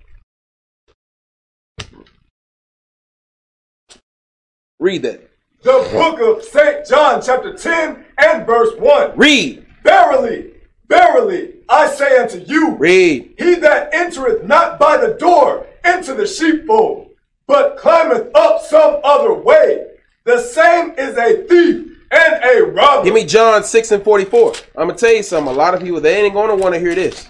[4.78, 5.28] Read that.
[5.62, 6.86] The book of St.
[6.86, 9.16] John, chapter 10 and verse 1.
[9.16, 9.66] Read.
[9.82, 10.52] Verily,
[10.88, 13.34] verily, I say unto you, Read.
[13.38, 17.10] he that entereth not by the door into the sheepfold,
[17.46, 19.86] but climbeth up some other way,
[20.24, 23.04] the same is a thief and a robber.
[23.04, 24.52] Give me John 6 and 44.
[24.76, 25.52] I'm going to tell you something.
[25.52, 27.28] A lot of people, they ain't going to want to hear this.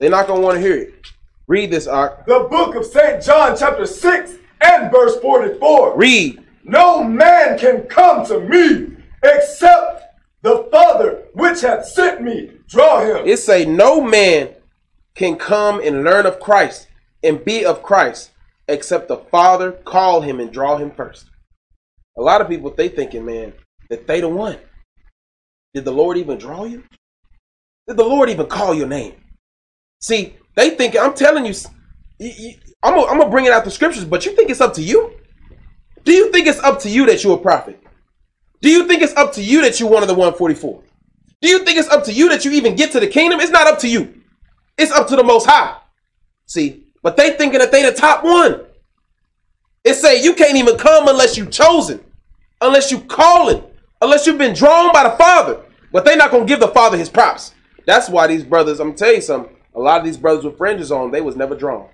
[0.00, 0.94] They're not going to want to hear it.
[1.46, 2.26] Read this, Ark.
[2.26, 3.22] the book of St.
[3.22, 5.96] John, chapter 6 and verse 44.
[5.96, 6.44] Read.
[6.64, 10.04] No man can come to me except
[10.42, 13.26] the Father which hath sent me draw him.
[13.26, 14.50] It say no man
[15.14, 16.88] can come and learn of Christ
[17.22, 18.30] and be of Christ
[18.68, 21.26] except the Father call him and draw him first.
[22.16, 23.54] A lot of people they thinking, man,
[23.90, 24.58] that they the one.
[25.74, 26.84] Did the Lord even draw you?
[27.86, 29.14] Did the Lord even call your name?
[30.00, 31.54] See, they think I'm telling you,
[32.82, 35.12] I'm I'm gonna bring it out the scriptures, but you think it's up to you?
[36.04, 37.82] Do you think it's up to you that you're a prophet?
[38.60, 40.82] Do you think it's up to you that you're one of the 144?
[41.40, 43.40] Do you think it's up to you that you even get to the kingdom?
[43.40, 44.22] It's not up to you.
[44.76, 45.76] It's up to the Most High.
[46.46, 48.62] See, but they thinking that they the top one.
[49.84, 52.04] It say you can't even come unless you chosen,
[52.60, 53.62] unless you calling,
[54.00, 55.60] unless you've been drawn by the Father.
[55.92, 57.54] But they not gonna give the Father his props.
[57.86, 59.54] That's why these brothers, I'm gonna tell you something.
[59.74, 61.88] A lot of these brothers with fringes on, they was never drawn.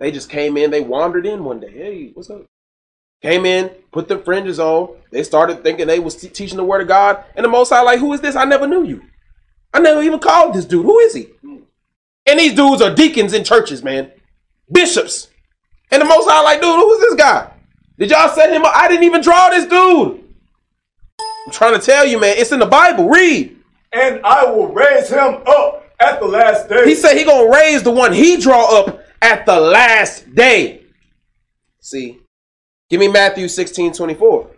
[0.00, 1.70] They just came in, they wandered in one day.
[1.70, 2.44] Hey, what's up?
[3.20, 4.96] Came in, put the fringes on.
[5.10, 7.24] They started thinking they was te- teaching the word of God.
[7.34, 8.36] And the Most High, like, who is this?
[8.36, 9.02] I never knew you.
[9.74, 10.84] I never even called this dude.
[10.84, 11.28] Who is he?
[12.26, 14.12] And these dudes are deacons in churches, man.
[14.70, 15.28] Bishops.
[15.90, 17.52] And the Most High, like, dude, who is this guy?
[17.98, 18.76] Did y'all set him up?
[18.76, 20.27] I didn't even draw this dude.
[21.48, 22.34] I'm trying to tell you, man.
[22.36, 23.08] It's in the Bible.
[23.08, 23.56] Read.
[23.94, 26.84] And I will raise him up at the last day.
[26.84, 30.82] He said he gonna raise the one he draw up at the last day.
[31.80, 32.18] See,
[32.90, 34.50] give me Matthew 16, 24.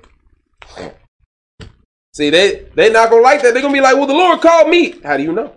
[2.13, 3.53] See, they they not gonna like that.
[3.53, 5.01] They're gonna be like, well, the Lord called me.
[5.05, 5.55] How do you know?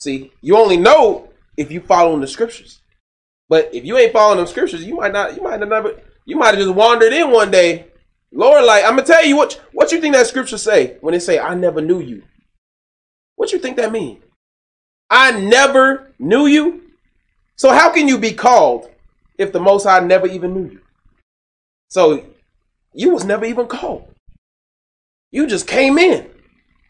[0.00, 2.80] See, you only know if you following the scriptures.
[3.48, 5.36] But if you ain't following them scriptures, you might not.
[5.36, 6.00] You might have never.
[6.24, 7.91] You might have just wandered in one day.
[8.32, 9.60] Lord, like I'm gonna tell you what.
[9.72, 12.22] What you think that scripture say when it say, "I never knew you"?
[13.36, 14.22] What you think that mean?
[15.10, 16.82] I never knew you.
[17.56, 18.90] So how can you be called
[19.38, 20.80] if the Most High never even knew you?
[21.90, 22.24] So
[22.94, 24.08] you was never even called.
[25.30, 26.30] You just came in,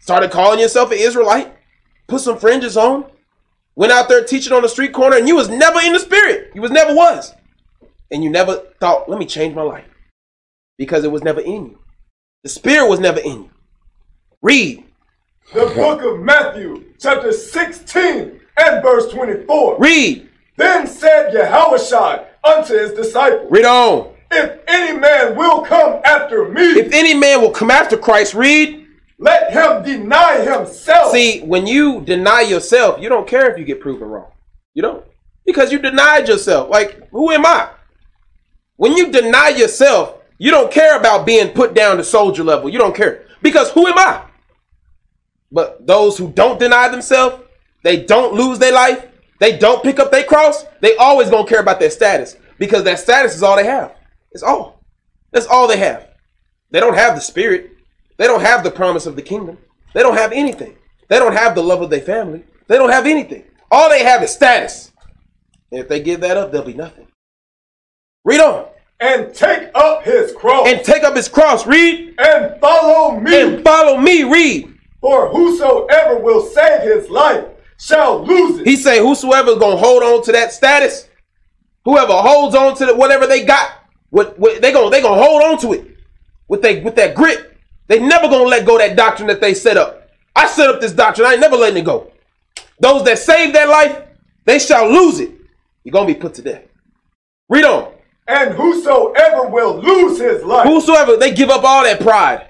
[0.01, 1.53] started calling yourself an Israelite,
[2.07, 3.07] put some fringes on,
[3.75, 6.53] went out there teaching on the street corner, and you was never in the spirit.
[6.55, 7.33] You was never was.
[8.11, 9.87] And you never thought, let me change my life.
[10.79, 11.79] Because it was never in you.
[12.43, 13.51] The spirit was never in you.
[14.41, 14.85] Read.
[15.53, 19.79] The book of Matthew, chapter 16 and verse 24.
[19.79, 20.29] Read.
[20.57, 24.13] Then said Yahushua unto his disciples, Read on.
[24.31, 28.87] If any man will come after me, If any man will come after Christ, read.
[29.19, 31.13] let him deny himself.
[31.13, 34.31] See, when you deny yourself, you don't care if you get proven wrong.
[34.75, 35.05] You don't.
[35.45, 36.71] Because you denied yourself.
[36.71, 37.69] Like, who am I?
[38.77, 42.69] When you deny yourself, you don't care about being put down to soldier level.
[42.69, 43.27] You don't care.
[43.43, 44.25] Because who am I?
[45.53, 47.45] But those who don't deny themselves,
[47.85, 49.07] they don't lose their life,
[49.39, 52.35] they don't pick up their cross, they always gonna care about their status.
[52.59, 53.95] Because that status is all they have.
[54.33, 54.83] It's all.
[55.31, 56.09] That's all they have.
[56.73, 57.77] They don't have the spirit.
[58.17, 59.59] They don't have the promise of the kingdom.
[59.95, 60.77] They don't have anything.
[61.07, 62.43] They don't have the love of their family.
[62.67, 63.45] They don't have anything.
[63.71, 64.91] All they have is status.
[65.71, 67.07] And if they give that up, they'll be nothing.
[68.25, 68.72] Read on.
[69.03, 71.67] And take up his cross And take up his cross.
[71.67, 72.15] Read.
[72.19, 73.41] and follow me.
[73.41, 74.23] And follow me.
[74.23, 74.73] Read.
[75.01, 77.45] For whosoever will save his life
[77.79, 78.67] shall lose it.
[78.67, 81.09] He say, whosoever gonna hold on to that status,
[81.85, 83.73] whoever holds on to the, whatever they got,
[84.11, 85.97] what, what they gonna they gonna hold on to it
[86.49, 87.59] with they with that grip.
[87.89, 90.09] They never gonna let go of that doctrine that they set up.
[90.37, 91.27] I set up this doctrine.
[91.27, 92.13] I ain't never letting it go.
[92.79, 94.03] Those that save their life,
[94.45, 95.31] they shall lose it.
[95.83, 96.63] You're gonna be put to death.
[97.49, 97.92] Read on.
[98.33, 102.49] And whosoever will lose his life Whosoever they give up all that pride,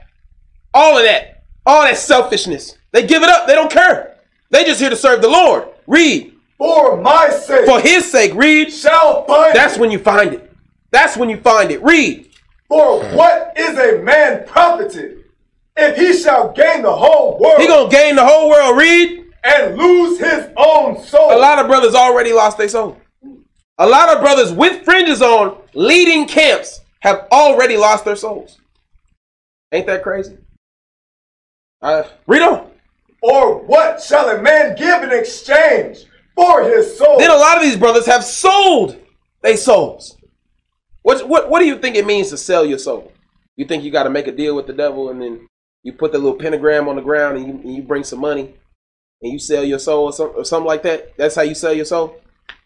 [0.72, 2.76] all of that, all that selfishness.
[2.92, 3.46] They give it up.
[3.46, 4.16] They don't care.
[4.50, 5.68] They just here to serve the Lord.
[5.86, 8.32] Read for my sake for His sake.
[8.34, 8.72] Read.
[8.72, 9.80] shall find That's it.
[9.80, 10.52] when you find it.
[10.90, 11.82] That's when you find it.
[11.82, 12.28] Read.
[12.68, 15.24] For what is a man profited
[15.76, 18.76] if he shall gain the whole world He gonna gain the whole world.
[18.78, 19.24] Read.
[19.44, 21.34] and lose his own soul?
[21.34, 22.96] A lot of brothers already lost their soul.
[23.82, 28.58] A lot of brothers with fringes on, leading camps, have already lost their souls.
[29.72, 30.38] Ain't that crazy?
[31.80, 32.70] Uh, read on.
[33.22, 36.04] or what shall a man give in exchange
[36.36, 37.18] for his soul?
[37.18, 38.98] Then a lot of these brothers have sold
[39.40, 40.16] their souls.
[41.02, 43.10] What, what, what do you think it means to sell your soul?
[43.56, 45.48] You think you got to make a deal with the devil and then
[45.82, 48.54] you put the little pentagram on the ground and you, and you bring some money
[49.22, 51.16] and you sell your soul or, some, or something like that?
[51.16, 52.22] That's how you sell your soul?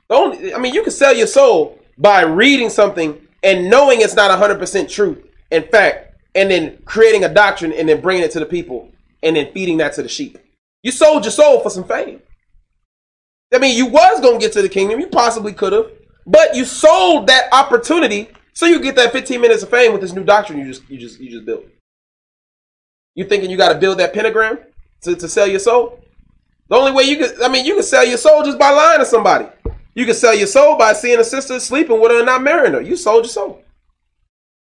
[0.09, 4.15] The only, I mean, you can sell your soul by reading something and knowing it's
[4.15, 5.19] not 100% truth.
[5.51, 8.91] In fact, and then creating a doctrine and then bringing it to the people
[9.23, 10.39] and then feeding that to the sheep.
[10.83, 12.21] You sold your soul for some fame.
[13.53, 15.01] I mean, you was gonna get to the kingdom.
[15.01, 15.91] You possibly could have,
[16.27, 20.15] but you sold that opportunity so you get that 15 minutes of fame with this
[20.15, 21.65] new doctrine you just you just you just built.
[23.15, 24.59] You thinking you got to build that pentagram
[25.03, 26.01] to, to sell your soul?
[26.69, 28.99] The only way you could, I mean, you can sell your soul just by lying
[28.99, 29.47] to somebody.
[29.97, 32.75] You can sell your soul by seeing a sister sleeping with her and not marrying
[32.75, 32.83] her.
[32.83, 33.63] You sold your soul.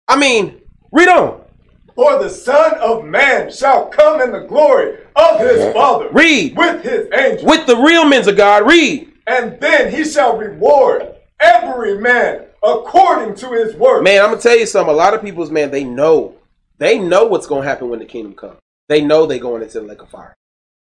[0.07, 0.61] I mean,
[0.93, 1.41] read on.
[1.93, 6.55] For the Son of Man shall come in the glory of his Father Read.
[6.57, 7.43] with his angels.
[7.43, 9.11] With the real men of God, read.
[9.27, 14.03] and then he shall reward every man according to his work.
[14.03, 14.93] Man, I'm gonna tell you something.
[14.93, 16.36] A lot of people's man, they know,
[16.77, 18.59] they know what's gonna happen when the kingdom comes.
[18.88, 20.33] They know they're going into the lake of fire.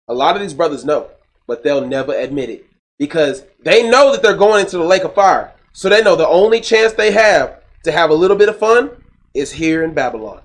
[0.08, 1.08] A lot of these brothers know,
[1.46, 2.66] but they'll never admit it
[2.98, 5.54] because they know that they're going into the lake of fire.
[5.72, 8.90] So they know the only chance they have to have a little bit of fun
[9.34, 10.42] is here in Babylon.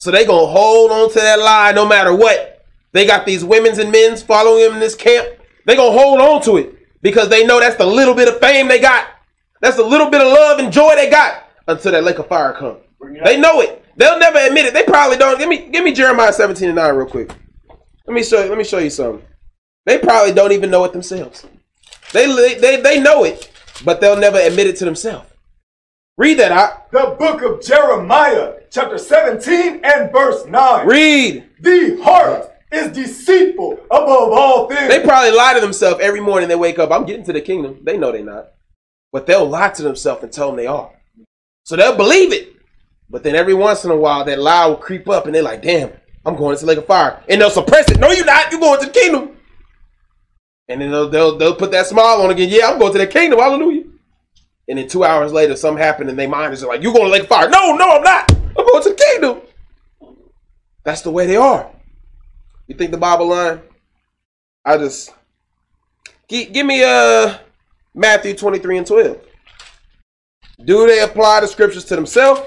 [0.00, 2.64] So they gonna hold on to that lie no matter what.
[2.92, 5.28] They got these women's and men's following them in this camp.
[5.66, 8.68] They gonna hold on to it because they know that's the little bit of fame
[8.68, 9.08] they got.
[9.60, 12.52] That's the little bit of love and joy they got until that lake of fire
[12.52, 12.80] comes.
[13.24, 13.84] They know it.
[13.96, 14.74] They'll never admit it.
[14.74, 15.38] They probably don't.
[15.38, 17.30] Give me, give me Jeremiah 17 and 9 real quick.
[18.06, 18.48] Let me show you.
[18.48, 19.24] Let me show you something.
[19.86, 21.46] They probably don't even know it themselves.
[22.14, 23.50] They, they, they know it,
[23.84, 25.28] but they'll never admit it to themselves.
[26.16, 26.92] Read that out.
[26.92, 30.86] The book of Jeremiah, chapter 17 and verse 9.
[30.86, 31.44] Read.
[31.58, 34.88] The heart is deceitful above all things.
[34.88, 36.92] They probably lie to themselves every morning they wake up.
[36.92, 37.80] I'm getting to the kingdom.
[37.82, 38.52] They know they're not.
[39.10, 40.92] But they'll lie to themselves and tell them they are.
[41.64, 42.54] So they'll believe it.
[43.10, 45.62] But then every once in a while, that lie will creep up and they're like,
[45.62, 45.90] damn,
[46.24, 47.24] I'm going to the lake of fire.
[47.28, 47.98] And they'll suppress it.
[47.98, 48.52] No, you're not.
[48.52, 49.36] You're going to the kingdom.
[50.68, 52.48] And then they'll, they'll they'll put that smile on again.
[52.50, 53.38] Yeah, I'm going to the kingdom.
[53.38, 53.84] Hallelujah.
[54.68, 57.10] And then two hours later, something happened, and they mind is like, "You going to
[57.10, 58.32] lake fire?" No, no, I'm not.
[58.32, 59.42] I'm going to the kingdom.
[60.84, 61.70] That's the way they are.
[62.66, 63.60] You think the Bible line?
[64.64, 65.12] I just
[66.28, 67.36] give, give me uh
[67.94, 69.18] Matthew 23 and 12.
[70.64, 72.40] Do they apply the scriptures to themselves,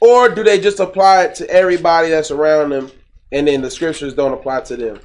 [0.00, 2.90] or do they just apply it to everybody that's around them,
[3.32, 5.00] and then the scriptures don't apply to them?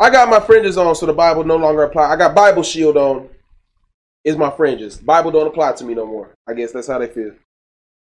[0.00, 2.10] I got my fringes on, so the Bible no longer apply.
[2.10, 3.28] I got Bible shield on.
[4.24, 4.96] Is my fringes?
[4.96, 6.34] Bible don't apply to me no more.
[6.48, 7.32] I guess that's how they feel.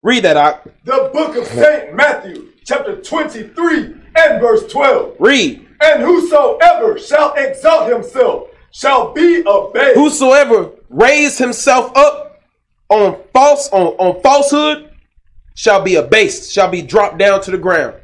[0.02, 0.66] Read that out.
[0.84, 5.16] The book of Saint Matthew, chapter 23 and verse 12.
[5.20, 5.68] Read.
[5.82, 9.96] And whosoever shall exalt himself shall be abased.
[9.96, 12.42] Whosoever raised himself up
[12.90, 14.92] on false on, on falsehood
[15.56, 17.96] shall be abased, shall be dropped down to the ground.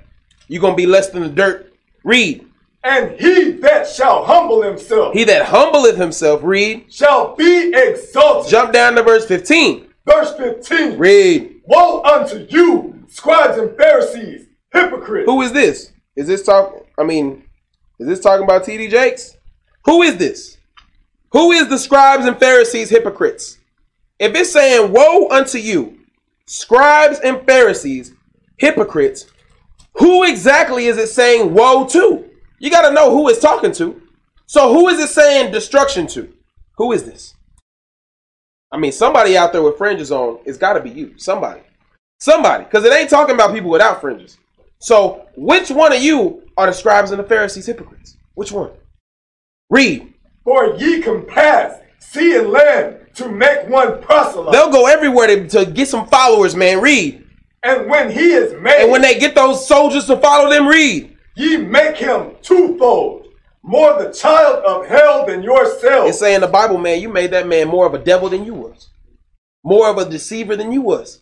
[0.47, 1.73] You're gonna be less than the dirt.
[2.03, 2.47] Read.
[2.83, 6.91] And he that shall humble himself He that humbleth himself, read.
[6.91, 8.49] shall be exalted.
[8.49, 9.87] Jump down to verse 15.
[10.05, 10.97] Verse 15.
[10.97, 11.61] Read.
[11.65, 15.25] Woe unto you, scribes and Pharisees, hypocrites!
[15.27, 15.91] Who is this?
[16.15, 16.85] Is this talk?
[16.97, 17.43] I mean,
[17.99, 19.37] is this talking about TD Jakes?
[19.85, 20.57] Who is this?
[21.31, 23.59] Who is the scribes and Pharisees hypocrites?
[24.19, 25.99] If it's saying, Woe unto you,
[26.47, 28.13] scribes and Pharisees,
[28.57, 29.27] hypocrites,
[29.93, 32.25] who exactly is it saying woe to?
[32.61, 33.99] You got to know who it's talking to.
[34.45, 36.31] So, who is it saying destruction to?
[36.77, 37.33] Who is this?
[38.71, 41.17] I mean, somebody out there with fringes on, it's got to be you.
[41.17, 41.61] Somebody.
[42.19, 42.65] Somebody.
[42.65, 44.37] Because it ain't talking about people without fringes.
[44.77, 48.15] So, which one of you are the scribes and the Pharisees hypocrites?
[48.35, 48.69] Which one?
[49.71, 50.13] Read.
[50.43, 54.51] For ye compass sea and land to make one proselyte.
[54.53, 56.79] They'll go everywhere to, to get some followers, man.
[56.79, 57.25] Read.
[57.63, 61.10] and when he is made, And when they get those soldiers to follow them, read.
[61.35, 63.27] Ye make him twofold,
[63.63, 66.07] more the child of hell than yourself.
[66.07, 68.45] It's saying in the Bible, man, you made that man more of a devil than
[68.45, 68.89] you was.
[69.63, 71.19] More of a deceiver than you was.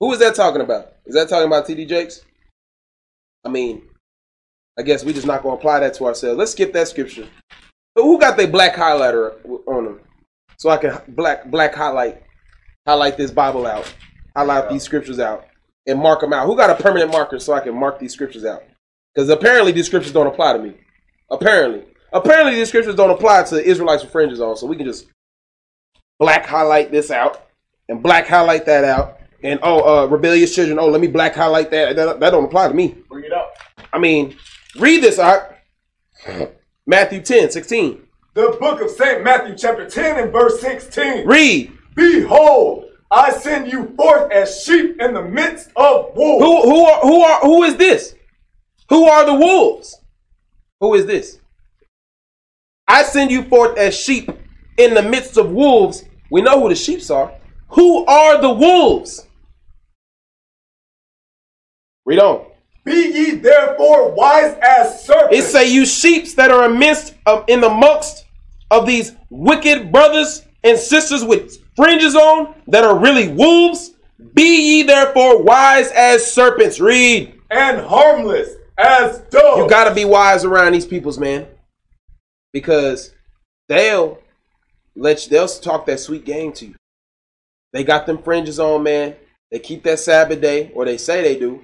[0.00, 0.92] Who is that talking about?
[1.06, 2.22] Is that talking about TD Jakes?
[3.44, 3.82] I mean,
[4.78, 6.38] I guess we just not gonna apply that to ourselves.
[6.38, 7.26] Let's skip that scripture.
[7.94, 9.34] But who got their black highlighter
[9.66, 10.00] on them?
[10.56, 12.22] So I can black black highlight
[12.86, 13.92] highlight this Bible out,
[14.34, 15.46] highlight these scriptures out,
[15.86, 16.46] and mark them out.
[16.46, 18.62] Who got a permanent marker so I can mark these scriptures out?
[19.14, 20.74] Because apparently these scriptures don't apply to me.
[21.30, 24.56] Apparently, apparently these scriptures don't apply to Israelites with fringes on.
[24.56, 25.06] So we can just
[26.18, 27.48] black highlight this out
[27.88, 29.18] and black highlight that out.
[29.42, 30.78] And oh, uh, rebellious children.
[30.78, 31.96] Oh, let me black highlight that.
[31.96, 32.96] That, that don't apply to me.
[33.08, 33.54] Bring it up.
[33.92, 34.36] I mean,
[34.78, 35.56] read this out.
[36.86, 38.06] Matthew 10, 16.
[38.34, 39.22] The book of St.
[39.22, 41.26] Matthew, chapter 10 and verse 16.
[41.26, 41.72] Read.
[41.94, 46.44] Behold, I send you forth as sheep in the midst of wolves.
[46.44, 48.14] Who who are who are who is this?
[48.88, 50.00] Who are the wolves?
[50.80, 51.38] Who is this?
[52.88, 54.30] I send you forth as sheep
[54.78, 56.04] in the midst of wolves.
[56.30, 57.32] We know who the sheep are.
[57.68, 59.26] Who are the wolves?
[62.06, 62.46] Read on.
[62.84, 65.36] Be ye therefore wise as serpents.
[65.36, 68.24] It say you sheeps that are amidst of in the amongst
[68.70, 73.94] of these wicked brothers and sisters with fringes on that are really wolves.
[74.34, 76.80] Be ye therefore wise as serpents.
[76.80, 77.34] Read.
[77.50, 79.58] and harmless as doves.
[79.58, 81.46] You gotta be wise around these peoples, man,
[82.52, 83.12] because
[83.68, 84.18] they'll
[84.96, 86.74] let you, they'll talk that sweet game to you.
[87.72, 89.16] They got them fringes on, man.
[89.50, 91.62] They keep that Sabbath day, or they say they do.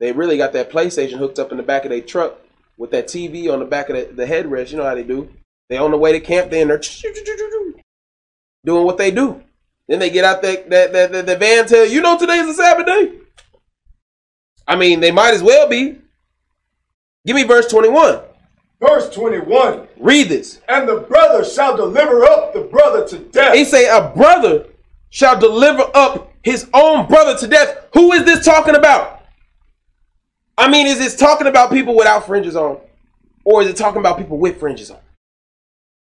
[0.00, 2.38] They really got that PlayStation hooked up in the back of their truck
[2.76, 4.70] with that TV on the back of the, the headrest.
[4.70, 5.28] You know how they do.
[5.68, 6.78] They on the way to camp, they in there
[8.64, 9.42] doing what they do.
[9.88, 12.54] Then they get out that that that, that, that van, tell you, know today's a
[12.54, 13.12] Sabbath day.
[14.66, 15.98] I mean, they might as well be.
[17.26, 18.20] Give me verse 21.
[18.80, 19.88] Verse 21.
[19.98, 20.60] Read this.
[20.68, 23.54] And the brother shall deliver up the brother to death.
[23.54, 24.66] He say a brother
[25.10, 27.88] shall deliver up his own brother to death.
[27.94, 29.22] Who is this talking about?
[30.56, 32.78] I mean, is this talking about people without fringes on?
[33.44, 34.98] Or is it talking about people with fringes on?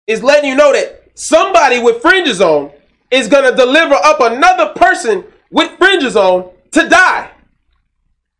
[0.07, 2.71] It's letting you know that somebody with fringes on
[3.11, 7.31] is going to deliver up another person with fringes on to die.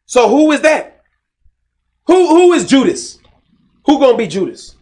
[0.05, 1.03] So who is that?
[2.07, 3.19] Who who is Judas?
[3.85, 4.75] Who gonna be Judas?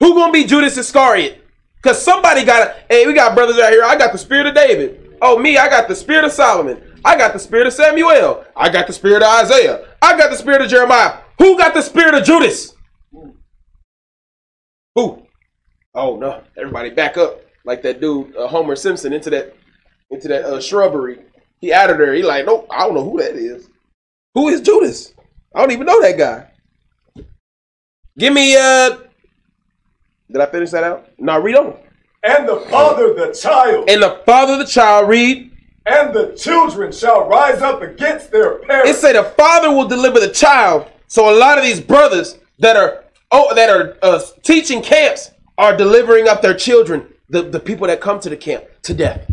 [0.00, 1.44] Who gonna be Judas Iscariot?
[1.82, 3.84] Cause somebody got hey, we got brothers out here.
[3.84, 5.16] I got the spirit of David.
[5.22, 6.82] Oh, me, I got the spirit of Solomon.
[7.04, 8.44] I got the spirit of Samuel.
[8.56, 9.86] I got the spirit of Isaiah.
[10.02, 11.18] I got the spirit of Jeremiah.
[11.38, 12.74] Who got the spirit of Judas?
[14.96, 15.27] Who?
[15.98, 16.42] Oh no!
[16.56, 19.56] Everybody back up like that dude uh, Homer Simpson into that
[20.10, 21.18] into that uh, shrubbery.
[21.60, 22.14] He out of there.
[22.14, 22.68] He like, nope.
[22.70, 23.68] I don't know who that is.
[24.34, 25.12] Who is Judas?
[25.52, 26.46] I don't even know that guy.
[28.16, 28.98] Give me uh
[30.30, 31.08] Did I finish that out?
[31.18, 31.76] No, read on.
[32.22, 35.50] And the father the child, And the father the child, read.
[35.86, 38.90] and the children shall rise up against their parents.
[38.90, 40.88] It say the father will deliver the child.
[41.08, 45.76] So a lot of these brothers that are oh that are uh, teaching camps are
[45.76, 49.30] delivering up their children, the, the people that come to the camp, to death.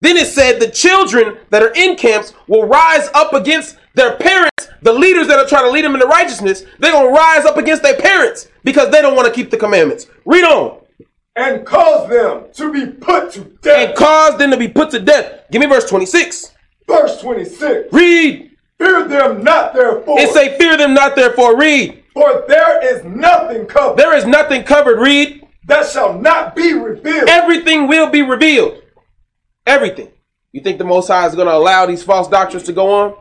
[0.00, 4.68] Then it said the children that are in camps will rise up against their parents,
[4.82, 6.62] the leaders that are trying to lead them into righteousness.
[6.78, 10.06] They're gonna rise up against their parents because they don't want to keep the commandments.
[10.24, 10.80] Read on.
[11.36, 13.88] and cause them to be put to death.
[13.88, 15.44] And cause them to be put to death.
[15.50, 16.52] Give me verse 26.
[16.86, 17.92] Verse 26.
[17.92, 18.50] Read.
[18.84, 21.56] Fear them not, therefore, It say, fear them not, therefore.
[21.56, 22.04] Read.
[22.12, 24.98] for there is nothing covered There is nothing covered.
[25.00, 25.46] Read.
[25.66, 27.28] that shall not be revealed.
[27.28, 28.82] Everything will be revealed.
[29.66, 30.08] Everything.
[30.52, 33.14] You think the Most High is going to allow these false doctrines to go on?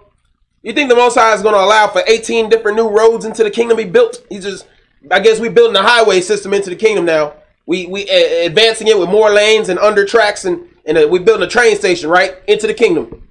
[0.62, 3.44] You think the Most High is going to allow for 18 different new roads into
[3.44, 4.24] the kingdom to be built?
[4.30, 4.68] He's just,
[5.10, 7.34] I guess we're building a highway system into the kingdom now.
[7.66, 11.48] We we advancing it with more lanes and under tracks and and uh, we're building
[11.48, 13.26] a train station right into the kingdom.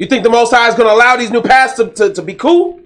[0.00, 2.22] You think the Most High is going to allow these new paths to, to, to
[2.22, 2.80] be cool?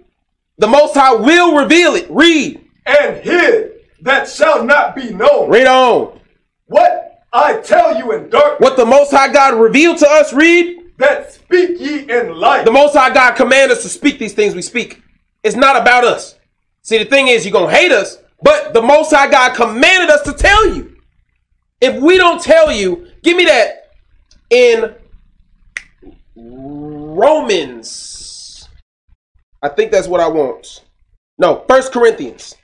[0.59, 2.09] The Most High will reveal it.
[2.11, 2.61] Read.
[2.87, 3.71] and hid
[4.03, 5.49] that shall not be known.
[5.49, 6.19] Read on.
[6.67, 10.77] What I tell you in darkness, What the Most High God revealed to us, read.
[10.99, 12.65] that speak ye in light.
[12.65, 15.01] The Most High God command us to speak these things we speak.
[15.45, 16.35] It's not about us.
[16.83, 20.11] See, the thing is, you're going to hate us, but the Most High God commanded
[20.11, 20.97] us to tell you.
[21.81, 23.93] If we don't tell you, give me that
[24.51, 24.97] in
[27.15, 28.69] Romans.
[29.63, 30.83] I think that's what I want.
[31.39, 32.55] No, First Corinthians.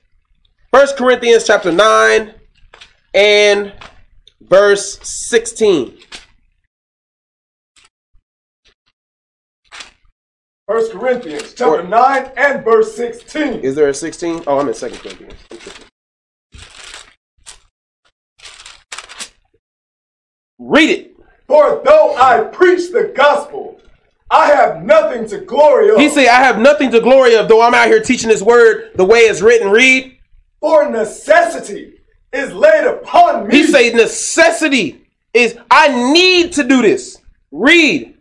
[0.73, 2.35] First Corinthians chapter 9
[3.15, 3.73] and
[4.41, 5.99] verse 16.
[10.67, 13.61] First Corinthians chapter Or- 9 and verse 16.
[13.61, 14.45] Is there a 16?
[14.47, 15.35] Oh, I'm in Second Corinthians.
[20.59, 21.17] Read it.
[21.47, 23.80] For though I preach the gospel,
[24.31, 25.99] I have nothing to glory of.
[25.99, 28.93] He said, I have nothing to glory of, though I'm out here teaching this word
[28.95, 29.71] the way it's written.
[29.71, 30.17] Read.
[30.61, 31.95] For necessity
[32.33, 33.57] is laid upon me.
[33.57, 35.05] He say necessity
[35.35, 37.19] is I need to do this.
[37.51, 38.17] Read.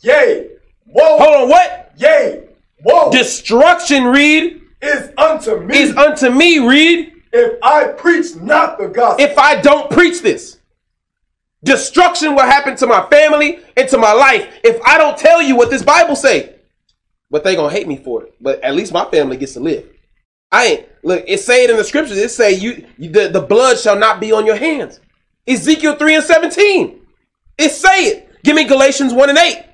[0.00, 0.48] Yea,
[0.86, 1.18] Whoa.
[1.18, 1.92] Hold on, what?
[1.96, 2.44] yea,
[2.82, 3.10] Whoa.
[3.12, 9.24] Destruction, read, is unto me is unto me, read, if I preach not the gospel.
[9.24, 10.58] if I don't preach this.
[11.64, 15.56] Destruction will happen to my family and to my life if I don't tell you
[15.56, 16.56] what this Bible say.
[17.30, 18.34] But they gonna hate me for it.
[18.40, 19.88] But at least my family gets to live.
[20.50, 21.24] I ain't look.
[21.26, 22.18] It say it in the scriptures.
[22.18, 25.00] It say you, you the, the blood shall not be on your hands.
[25.46, 27.00] Ezekiel three and seventeen.
[27.56, 28.42] It say it.
[28.44, 29.64] Give me Galatians one and eight.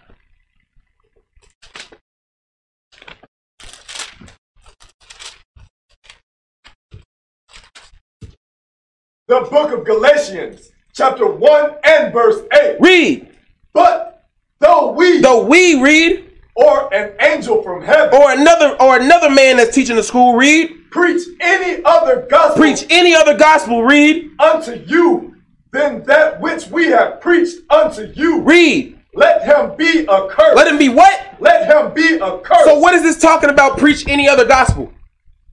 [9.29, 12.77] the book of Galatians, chapter 1 and verse 8.
[12.81, 13.29] Read.
[13.73, 14.27] But
[14.59, 16.25] though we Though we read,
[16.57, 20.91] or an angel from heaven or another or another man that's teaching the school read,
[20.91, 25.37] preach any other gospel preach any other gospel read, unto you
[25.73, 28.99] than that which we have preached unto you, read.
[29.15, 30.57] let him be a curse.
[30.57, 31.37] Let him be what?
[31.39, 32.65] Let him be a curse.
[32.65, 33.79] So what is this talking about?
[33.79, 34.93] Preach any other gospel?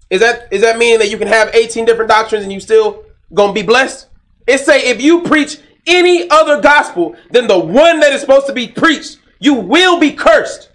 [0.10, 3.06] Is that is that meaning that you can have 18 different doctrines and you still
[3.32, 4.08] gonna be blessed?
[4.48, 8.54] It say if you preach any other gospel than the one that is supposed to
[8.54, 10.70] be preached, you will be cursed.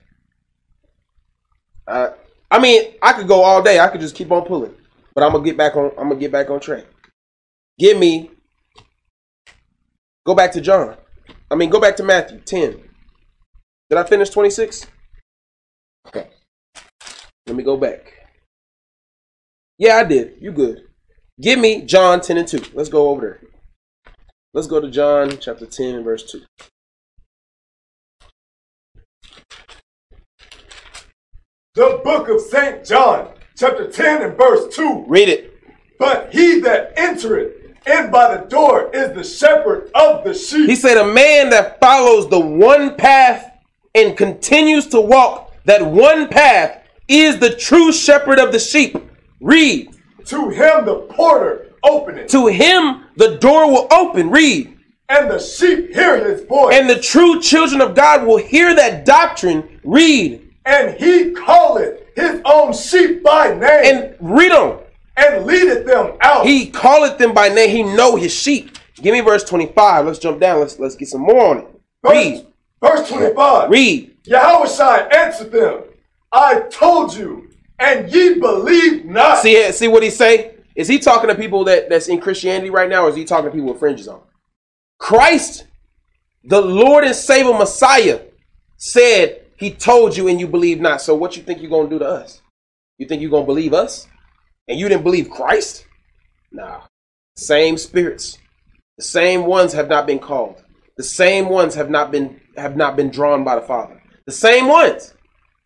[1.87, 2.11] Uh,
[2.51, 3.81] I mean, I could go all day.
[3.81, 4.75] I could just keep on pulling,
[5.15, 5.91] but I'm gonna get back on.
[5.99, 6.85] I'm gonna get back on track.
[7.79, 8.31] Give me.
[10.25, 10.97] Go back to John.
[11.51, 12.81] I mean, go back to Matthew 10.
[13.89, 14.87] Did I finish 26?
[16.07, 16.29] Okay.
[17.47, 18.13] Let me go back.
[19.79, 20.35] Yeah, I did.
[20.41, 20.83] You good.
[21.41, 22.63] Give me John 10 and 2.
[22.75, 23.50] Let's go over there.
[24.53, 26.43] Let's go to John chapter 10 and verse 2.
[31.75, 32.85] the book of St.
[32.85, 35.05] John, chapter 10 and verse 2.
[35.07, 35.55] Read it.
[36.01, 37.53] But he that entereth
[37.87, 40.69] in by the door is the shepherd of the sheep.
[40.69, 43.53] He said, A man that follows the one path
[43.95, 48.97] and continues to walk that one path is the true shepherd of the sheep.
[49.41, 49.97] Read.
[50.27, 54.31] to him the porter openeth, To him the door will open.
[54.31, 54.77] Read.
[55.09, 56.75] and the sheep hear his voice.
[56.77, 59.81] And the true children of God will hear that doctrine.
[59.85, 60.41] Read.
[60.67, 63.61] and he calleth his own sheep by name,
[63.97, 64.81] And read on.
[65.17, 66.47] and leadeth them out.
[66.47, 67.71] He calleth them by name.
[67.71, 68.77] He know his sheep.
[68.97, 70.07] Give me verse 25.
[70.07, 70.61] Let's jump down.
[70.61, 71.67] Let's let's get some more on it.
[72.03, 72.47] verse, Read.
[72.83, 73.71] verse 25.
[73.71, 74.17] Read.
[74.25, 75.81] Yahushua answered them,
[76.33, 79.39] I told you, and ye believe not.
[79.39, 79.75] See it?
[79.75, 80.55] See what he say?
[80.81, 83.51] Is he talking to people that, that's in Christianity right now, or is he talking
[83.51, 84.23] to people with fringes on?
[84.99, 85.67] Christ,
[86.43, 88.23] the Lord and Savior Messiah,
[88.79, 91.03] said he told you and you believe not.
[91.03, 92.41] So what you think you're gonna do to us?
[92.97, 94.07] You think you're gonna believe us?
[94.69, 95.85] And you didn't believe Christ?
[96.51, 96.81] Nah.
[97.37, 98.39] Same spirits.
[98.97, 100.65] The same ones have not been called.
[100.97, 104.03] The same ones have not been have not been drawn by the Father.
[104.25, 105.13] The same ones.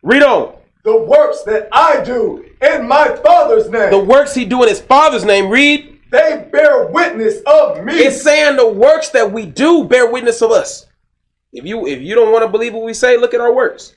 [0.03, 0.57] Read on.
[0.85, 3.89] The works that I do in my Father's name.
[3.89, 5.49] The works he do in his Father's name.
[5.49, 5.99] Read.
[6.11, 7.93] They bear witness of me.
[7.95, 10.85] It's saying the works that we do bear witness of us.
[11.51, 13.95] If you if you don't want to believe what we say, look at our works.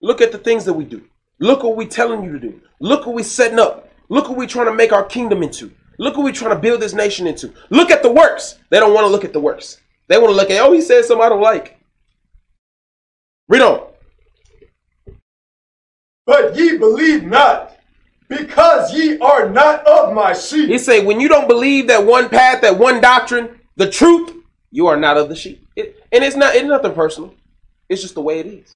[0.00, 1.04] Look at the things that we do.
[1.40, 2.60] Look what we're telling you to do.
[2.78, 3.90] Look what we're setting up.
[4.08, 5.72] Look what we're trying to make our kingdom into.
[5.98, 7.52] Look what we're trying to build this nation into.
[7.70, 8.58] Look at the works.
[8.70, 9.78] They don't want to look at the works.
[10.08, 11.78] They want to look at, oh, he said something I don't like.
[13.48, 13.89] Read on.
[16.30, 17.76] But ye believe not,
[18.28, 20.68] because ye are not of my sheep.
[20.68, 24.32] He say, when you don't believe that one path, that one doctrine, the truth,
[24.70, 25.66] you are not of the sheep.
[25.74, 27.34] It, and it's not, it's nothing personal.
[27.88, 28.72] It's just the way it is.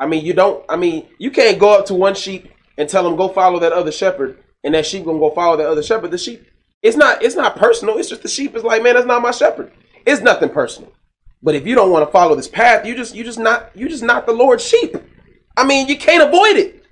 [0.00, 3.04] I mean, you don't, I mean, you can't go up to one sheep and tell
[3.04, 6.10] them go follow that other shepherd, and that sheep gonna go follow that other shepherd.
[6.10, 6.46] The sheep,
[6.80, 7.98] it's not, it's not personal.
[7.98, 9.72] It's just the sheep is like, man, that's not my shepherd.
[10.06, 10.90] It's nothing personal.
[11.42, 13.90] But if you don't want to follow this path, you just, you just not, you
[13.90, 14.96] just not the Lord's sheep.
[15.56, 16.84] I mean, you can't avoid it.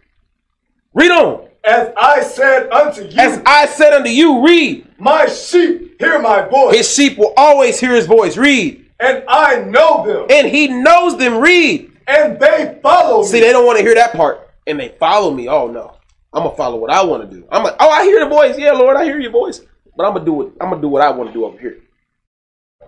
[0.94, 1.48] Read on.
[1.64, 4.86] As I said unto you, As I said unto you, read.
[4.98, 8.36] my sheep hear my voice, His sheep will always hear his voice.
[8.36, 8.84] Read.
[9.00, 11.38] and I know them, And he knows them.
[11.38, 11.90] Read.
[12.06, 13.38] and they follow See, me.
[13.40, 14.50] See, they don't want to hear that part.
[14.66, 15.48] And they follow me.
[15.48, 15.96] Oh no.
[16.34, 17.46] I'm gonna follow what I want to do.
[17.50, 18.58] I'm like, oh, I hear the voice.
[18.58, 19.60] Yeah, Lord, I hear your voice.
[19.96, 20.52] But I'm gonna do it.
[20.60, 21.78] I'm gonna do what I want to do over here.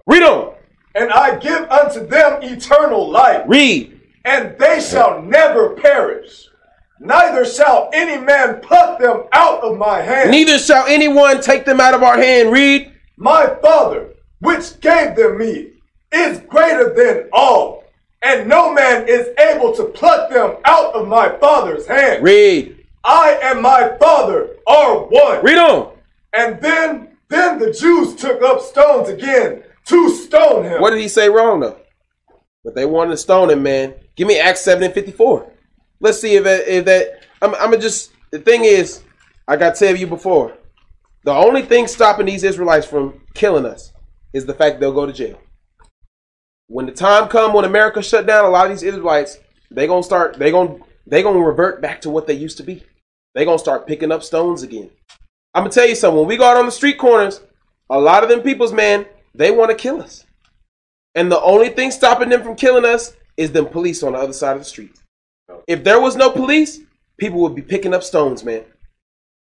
[0.07, 0.55] Read on.
[0.95, 3.96] and I give unto them eternal life, Read.
[4.27, 6.49] And they shall never perish.
[6.99, 10.31] Neither shall any man pluck them out of my hand.
[10.31, 12.51] Neither shall anyone take them out of our hand.
[12.51, 12.93] Read.
[13.17, 15.75] My Father, which gave them me,
[16.13, 17.85] is greater than all,
[18.23, 22.25] and no man is able to pluck them out of my Father's hand.
[22.25, 22.85] Read.
[23.05, 25.45] I and my Father are one.
[25.45, 25.93] Read on.
[26.37, 30.81] And then, then the Jews took up stones again to stone him.
[30.81, 31.79] What did he say wrong though?
[32.65, 33.95] But they wanted to stone him, man.
[34.17, 35.53] Give me Acts seven and fifty four.
[36.01, 37.27] Let's see if that, if that.
[37.43, 38.13] I'm, I'm gonna just.
[38.33, 39.03] The thing is,
[39.47, 40.57] I got to tell you before.
[41.25, 43.93] The only thing stopping these Israelites from killing us
[44.33, 45.41] is the fact they'll go to jail.
[46.69, 49.39] When the time come when America shut down, a lot of these Israelites
[49.71, 50.39] they gonna start.
[50.39, 52.83] They gonna they gonna revert back to what they used to be.
[53.35, 54.91] They gonna start picking up stones again.
[55.55, 56.19] I'm gonna tell you something.
[56.19, 57.41] When we go out on the street corners,
[57.91, 60.25] a lot of them people's man, they want to kill us.
[61.15, 64.33] And the only thing stopping them from killing us is them police on the other
[64.33, 64.95] side of the street.
[65.67, 66.81] If there was no police,
[67.19, 68.63] people would be picking up stones, man.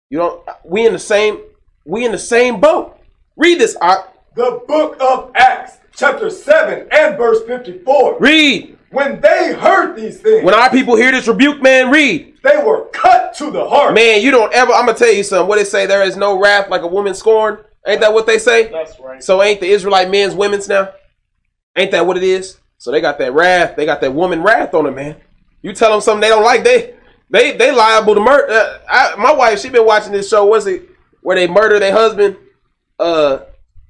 [0.10, 0.48] You don't.
[0.64, 1.40] We in the same.
[1.86, 3.00] We in the same boat.
[3.36, 3.76] Read this.
[3.82, 4.04] I
[4.36, 8.18] the book of Acts, chapter 7 and verse 54.
[8.20, 8.78] read.
[8.90, 12.36] When they heard these things, When our people hear this rebuke, man, read.
[12.44, 13.96] they were cut to the heart.
[13.96, 14.72] Man, you don't ever.
[14.72, 15.48] I'm gonna tell you something.
[15.48, 15.88] What they say?
[15.88, 17.58] There is no wrath like a woman scorned.
[17.88, 18.72] Ain't that what they say?
[18.72, 19.24] That's right.
[19.24, 20.92] So ain't the Israelite men's women's now?
[21.76, 22.60] Ain't that what it is?
[22.84, 23.78] So they got that wrath.
[23.78, 25.16] They got that woman wrath on them, man.
[25.62, 26.96] You tell them something they don't like, they
[27.30, 28.82] they they liable to murder.
[28.90, 30.46] Uh, my wife, she been watching this show.
[30.46, 30.90] Was it
[31.22, 32.36] where they murder their husband?
[33.00, 33.40] Uh,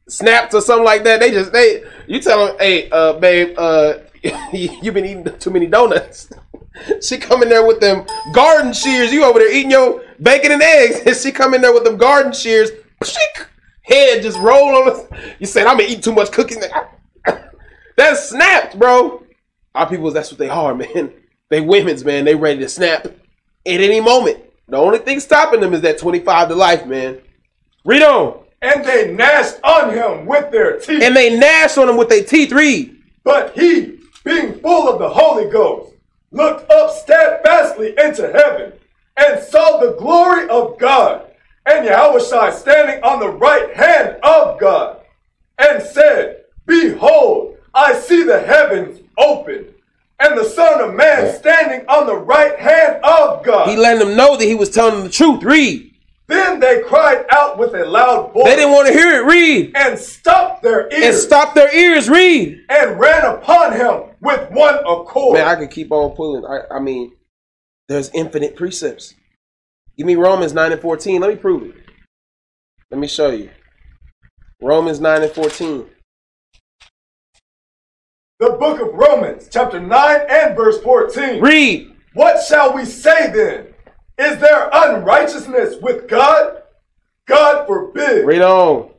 [0.08, 1.22] snapped or something like that.
[1.22, 1.84] They just they.
[2.06, 3.96] You tell them, hey, uh, babe, uh,
[4.54, 6.32] you been eating too many donuts.
[7.02, 9.12] she come in there with them garden shears.
[9.12, 11.98] You over there eating your bacon and eggs, and she come in there with them
[11.98, 12.70] garden shears.
[13.82, 15.08] Head just roll on.
[15.40, 16.64] You said I'm gonna eat too much cookies.
[17.98, 19.24] That's snapped, bro.
[19.76, 21.14] Our people, that's what they are, man.
[21.50, 22.26] They women's, man.
[22.26, 23.16] They ready to snap at
[23.66, 24.44] any moment.
[24.68, 27.20] The only thing stopping them is that 25 to life, man.
[27.86, 28.44] Read on.
[28.62, 31.04] And they gnashed on him with their teeth.
[31.04, 32.52] And they gnashed on him with their teeth.
[32.52, 32.98] Read.
[33.24, 35.94] But he, being full of the Holy Ghost,
[36.32, 38.74] looked up steadfastly into heaven
[39.18, 41.28] and saw the glory of God
[41.66, 45.02] and Yahushua standing on the right hand of God
[45.58, 49.74] and said, Behold, I see the heavens open
[50.20, 53.68] and the Son of Man standing on the right hand of God.
[53.68, 55.44] He letting them know that he was telling them the truth.
[55.44, 55.92] Read.
[56.28, 59.26] then they cried out with a loud voice They didn't want to hear it.
[59.26, 59.72] Read.
[59.76, 60.94] and stopped their ears.
[60.94, 62.10] And ears stop their ears.
[62.10, 62.64] Read.
[62.70, 65.38] and ran upon him with one accord.
[65.38, 66.46] Man, I could keep on pulling.
[66.46, 67.12] I, I mean,
[67.88, 69.16] there's infinite precepts.
[69.98, 71.22] Give me Romans 9 and 14.
[71.22, 71.76] Let me prove it.
[72.90, 73.50] Let me show you.
[74.62, 75.86] Romans 9 and 14.
[78.44, 81.40] The book of Romans, chapter 9 and verse 14.
[81.40, 81.96] Read.
[82.14, 83.68] What shall we say then?
[84.18, 86.62] Is there unrighteousness with God?
[87.26, 88.26] God forbid.
[88.26, 88.90] Read on.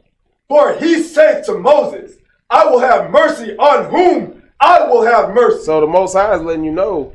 [0.49, 2.14] For he saith to Moses,
[2.49, 5.64] I will have mercy on whom I will have mercy.
[5.64, 7.12] So the Most High is letting you know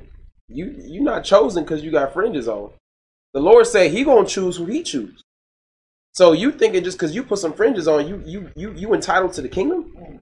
[0.47, 2.69] you you're not chosen because you got fringes on.
[3.33, 5.23] The Lord said He gonna choose who He choose.
[6.11, 9.33] So you thinking just because you put some fringes on, you you you you entitled
[9.33, 10.19] to the kingdom?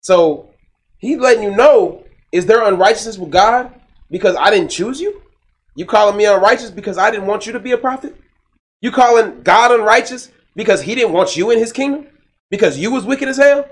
[0.00, 0.53] So
[1.04, 2.02] He letting you know
[2.32, 3.78] is there unrighteousness with God
[4.10, 5.20] because I didn't choose you?
[5.76, 8.16] You calling me unrighteous because I didn't want you to be a prophet?
[8.80, 12.06] You calling God unrighteous because He didn't want you in His kingdom?
[12.50, 13.68] Because you was wicked as hell?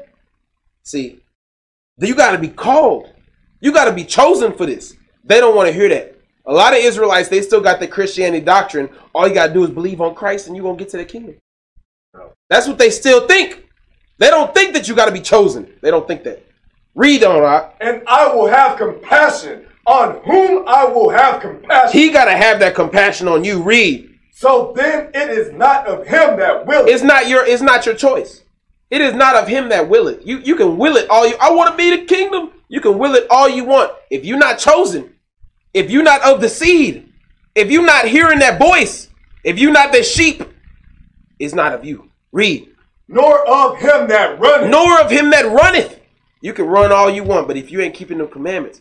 [0.82, 1.20] See,
[1.98, 3.10] you got to be called.
[3.60, 4.94] You got to be chosen for this.
[5.24, 6.18] They don't want to hear that.
[6.44, 8.90] A lot of Israelites, they still got the Christianity doctrine.
[9.14, 10.98] All you got to do is believe on Christ and you're going to get to
[10.98, 11.36] the kingdom.
[12.50, 13.64] That's what they still think.
[14.18, 15.72] They don't think that you got to be chosen.
[15.80, 16.44] They don't think that.
[16.94, 17.70] Read on, right?
[17.80, 21.98] And I will have compassion on whom I will have compassion.
[21.98, 23.62] He got to have that compassion on you.
[23.62, 24.10] Read.
[24.32, 26.86] So then it is not of him that will.
[26.86, 28.42] It's not your it's not your choice.
[28.90, 30.22] It is not of him that will it.
[30.22, 32.50] You you can will it all you I want to be the kingdom.
[32.68, 33.92] You can will it all you want.
[34.10, 35.14] If you're not chosen,
[35.72, 37.10] if you're not of the seed,
[37.54, 39.08] if you're not hearing that voice,
[39.44, 40.42] if you're not the sheep,
[41.38, 42.10] it's not of you.
[42.32, 42.68] Read.
[43.08, 44.70] Nor of him that runneth.
[44.70, 46.00] Nor of him that runneth.
[46.42, 48.80] You can run all you want, but if you ain't keeping the commandments,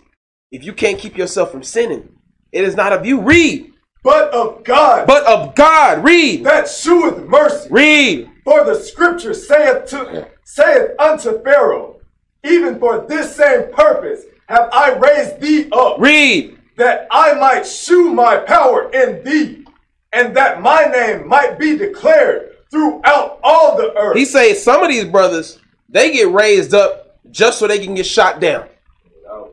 [0.52, 2.18] if you can't keep yourself from sinning,
[2.52, 3.22] it is not of you.
[3.22, 3.72] Read.
[4.04, 5.06] But of God.
[5.06, 6.04] But of God.
[6.04, 6.44] Read.
[6.44, 7.70] That sheweth mercy.
[7.70, 8.32] Read.
[8.44, 12.02] For the scripture saith to saith unto Pharaoh,
[12.44, 16.00] even for this same purpose have I raised thee up.
[16.00, 16.58] Read.
[16.78, 19.66] That I might shew my power in thee,
[20.14, 24.18] and that my name might be declared throughout all the earth.
[24.18, 25.60] He says some of these brothers,
[25.90, 27.01] they get raised up
[27.32, 28.68] just so they can get shot down.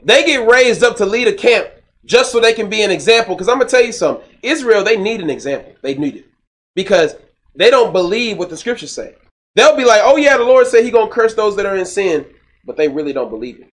[0.02, 1.68] They get raised up to lead a camp
[2.04, 3.34] just so they can be an example.
[3.34, 4.24] Because I'm gonna tell you something.
[4.42, 5.74] Israel, they need an example.
[5.82, 6.26] They need it.
[6.74, 7.16] Because
[7.54, 9.14] they don't believe what the scriptures say.
[9.54, 11.86] They'll be like, oh yeah, the Lord said he gonna curse those that are in
[11.86, 12.26] sin,
[12.64, 13.68] but they really don't believe it.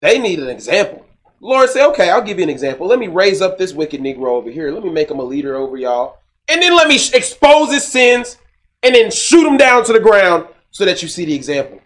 [0.00, 1.04] They need an example.
[1.40, 2.86] The Lord say, okay, I'll give you an example.
[2.86, 4.70] Let me raise up this wicked Negro over here.
[4.72, 6.18] Let me make him a leader over y'all.
[6.48, 8.38] And then let me expose his sins
[8.82, 11.80] and then shoot him down to the ground so that you see the example.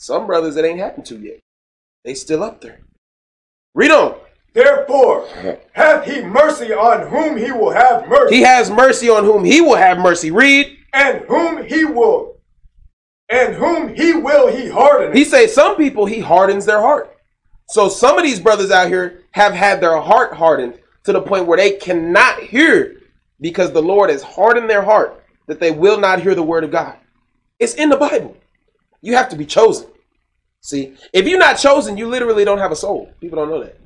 [0.00, 1.40] Some brothers, it ain't happened to yet.
[2.06, 2.80] They still up there.
[3.74, 4.18] Read on.
[4.54, 5.56] Therefore, uh-huh.
[5.72, 8.36] hath he mercy on whom he will have mercy.
[8.36, 10.30] He has mercy on whom he will have mercy.
[10.30, 10.74] Read.
[10.94, 12.38] And whom he will,
[13.28, 15.14] and whom he will he harden.
[15.14, 17.14] He say some people he hardens their heart.
[17.68, 21.46] So some of these brothers out here have had their heart hardened to the point
[21.46, 23.02] where they cannot hear
[23.38, 26.70] because the Lord has hardened their heart that they will not hear the word of
[26.70, 26.96] God.
[27.58, 28.34] It's in the Bible.
[29.02, 29.88] You have to be chosen.
[30.60, 33.12] See, if you're not chosen, you literally don't have a soul.
[33.20, 33.78] People don't know that.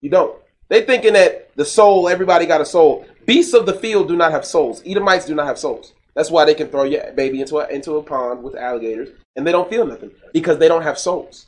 [0.00, 0.38] You don't.
[0.68, 3.06] They thinking that the soul, everybody got a soul.
[3.26, 4.82] Beasts of the field do not have souls.
[4.86, 5.92] Edomites do not have souls.
[6.14, 9.46] That's why they can throw your baby into a, into a pond with alligators and
[9.46, 11.46] they don't feel nothing because they don't have souls.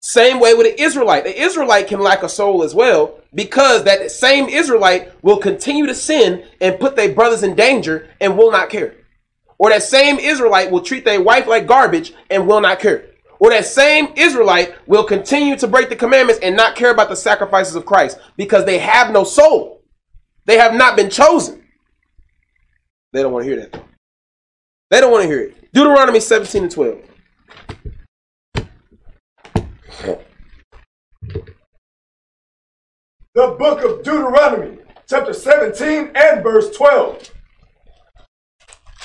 [0.00, 1.24] Same way with an Israelite.
[1.24, 5.94] The Israelite can lack a soul as well because that same Israelite will continue to
[5.94, 8.94] sin and put their brothers in danger and will not care.
[9.58, 13.10] Or that same Israelite will treat their wife like garbage and will not care.
[13.38, 17.16] Or that same Israelite will continue to break the commandments and not care about the
[17.16, 19.82] sacrifices of Christ because they have no soul.
[20.46, 21.62] They have not been chosen.
[23.12, 23.82] They don't want to hear that.
[24.90, 25.72] They don't want to hear it.
[25.72, 26.98] Deuteronomy 17 and 12.
[33.34, 34.78] The book of Deuteronomy,
[35.08, 37.33] chapter 17 and verse 12.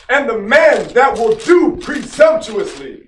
[0.09, 3.07] And the man that will do presumptuously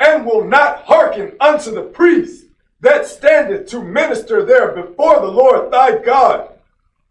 [0.00, 2.46] and will not hearken unto the priest
[2.80, 6.50] that standeth to minister there before the Lord thy God,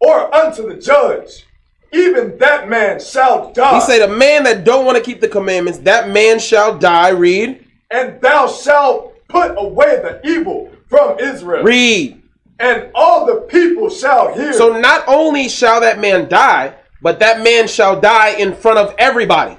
[0.00, 1.46] or unto the judge,
[1.92, 3.76] even that man shall die.
[3.76, 7.08] He said, "A man that don't want to keep the commandments, that man shall die."
[7.08, 7.66] Read.
[7.90, 11.64] And thou shalt put away the evil from Israel.
[11.64, 12.20] Read.
[12.60, 14.52] And all the people shall hear.
[14.52, 16.74] So not only shall that man die,
[17.04, 19.56] but that man shall die in front of everybody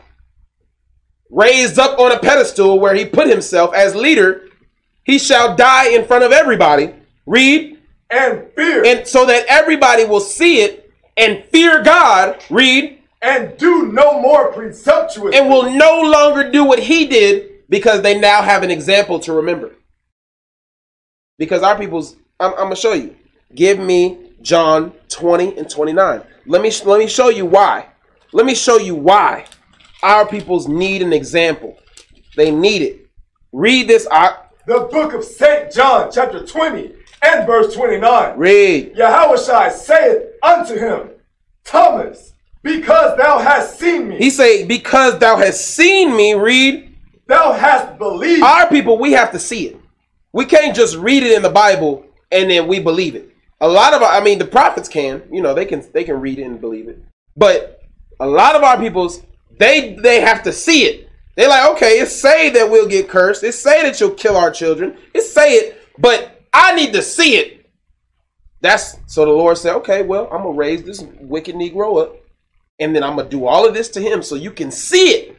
[1.35, 4.47] raised up on a pedestal where he put himself as leader,
[5.03, 6.93] he shall die in front of everybody.
[7.25, 7.79] Read.
[8.09, 8.85] And fear.
[8.85, 12.43] And so that everybody will see it and fear God.
[12.49, 13.01] Read.
[13.21, 15.35] And do no more presumptuous.
[15.35, 19.33] And will no longer do what he did because they now have an example to
[19.33, 19.73] remember.
[21.37, 23.15] Because our people's, I'm, I'm gonna show you.
[23.53, 26.21] Give me John 20 and 29.
[26.47, 27.87] Let me let me show you why.
[28.33, 29.45] Let me show you why
[30.03, 31.77] our peoples need an example.
[32.35, 33.07] They need it.
[33.51, 34.07] Read this.
[34.11, 34.37] I,
[34.67, 35.71] the book of St.
[35.71, 36.93] John, chapter 20
[37.23, 38.37] and verse 29.
[38.37, 38.95] Read.
[38.95, 41.09] Yahushua saith unto him,
[41.63, 46.93] Thomas, Because thou hast seen me, He say, because thou hast seen me, read.
[47.27, 48.43] thou hast believed.
[48.43, 49.79] Our people, we have to see it.
[50.33, 53.34] We can't just read it in the Bible and then we believe it.
[53.61, 56.19] A lot of our, I mean, the prophets can, you know, they can they can
[56.19, 57.01] read it and believe it.
[57.35, 57.81] But
[58.19, 59.21] a lot of our peoples,
[59.59, 61.09] they they have to see it.
[61.35, 63.43] They're like, okay, it's say that we'll get cursed.
[63.43, 64.97] It's say that you'll kill our children.
[65.13, 67.65] It's say it, but I need to see it.
[68.61, 72.15] That's so the Lord said, okay, well, I'm gonna raise this wicked Negro up,
[72.79, 75.37] and then I'm gonna do all of this to him so you can see it.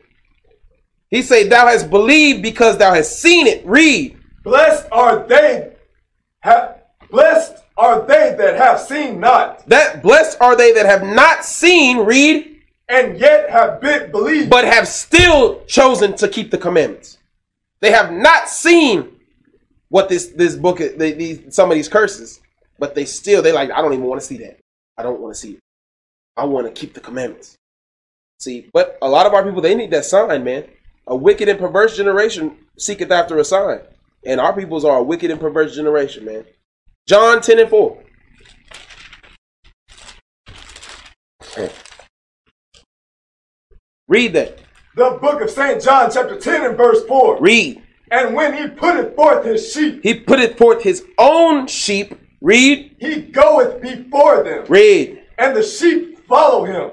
[1.11, 3.65] He said, Thou hast believed because thou hast seen it.
[3.65, 4.19] Read.
[4.43, 5.73] Blessed are they,
[6.43, 6.75] ha-
[7.11, 11.99] blessed are they that have seen not, That blessed are they that have not seen,
[11.99, 14.49] read, and yet have been believed.
[14.51, 17.19] but have still chosen to keep the commandments.
[17.81, 19.13] They have not seen
[19.89, 22.41] what this this book is- they, these some of these curses,
[22.79, 24.59] but they still they like I don't even want to see that.
[24.97, 25.59] I don't want to see it.
[26.37, 27.57] I want to keep the commandments.
[28.39, 30.65] See, but a lot of our people they need that sign, man.
[31.07, 33.81] A wicked and perverse generation seeketh after a sign,
[34.25, 36.45] and our peoples are a wicked and perverse generation, man.
[37.07, 37.99] John ten and four.
[41.43, 41.67] Hmm.
[44.09, 44.59] Read that.
[44.97, 45.83] the book of St.
[45.83, 47.39] John, chapter 10 and verse 4.
[47.41, 47.83] Read.
[48.11, 52.15] And when he putteth forth his sheep, He putteth forth his own sheep.
[52.41, 52.95] Read.
[53.01, 55.23] he goeth before them, Read.
[55.39, 56.91] and the sheep follow him,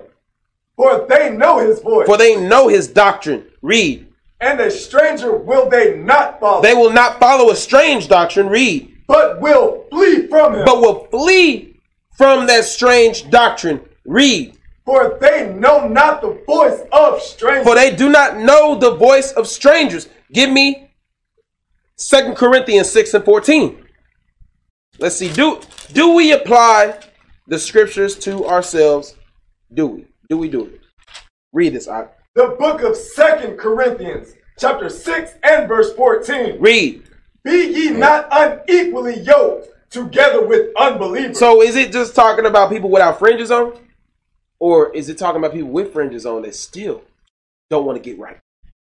[0.76, 2.08] for they know his voice.
[2.08, 3.46] For they know his doctrine.
[3.62, 4.08] Read.
[4.42, 8.48] and a stranger will they not follow, They will not follow a strange doctrine.
[8.50, 8.93] Read.
[9.08, 10.66] But will flee from him.
[10.66, 11.80] But will flee
[12.18, 13.82] from that strange doctrine.
[14.06, 14.58] Read.
[14.86, 17.66] for they know not the voice of strangers.
[17.66, 20.10] For they do not know the voice of strangers.
[20.32, 20.92] Give me
[21.96, 23.86] Second Corinthians 6 and 14.
[25.00, 25.32] Let's see.
[25.32, 25.62] Do
[25.94, 27.00] do we apply
[27.48, 29.16] the scriptures to ourselves?
[29.74, 30.08] Do we?
[30.30, 30.82] Do we do it?
[31.52, 31.88] Read this.
[31.88, 36.60] I the book of Second Corinthians, chapter 6 and verse 14.
[36.60, 37.04] read.
[37.44, 41.40] Be ye not unequally yoked together with unbelievers.
[41.40, 43.74] So is it just talking about people without fringes on?
[44.60, 47.04] Or is it talking about people with fringes on that still
[47.70, 48.40] don't want to get right?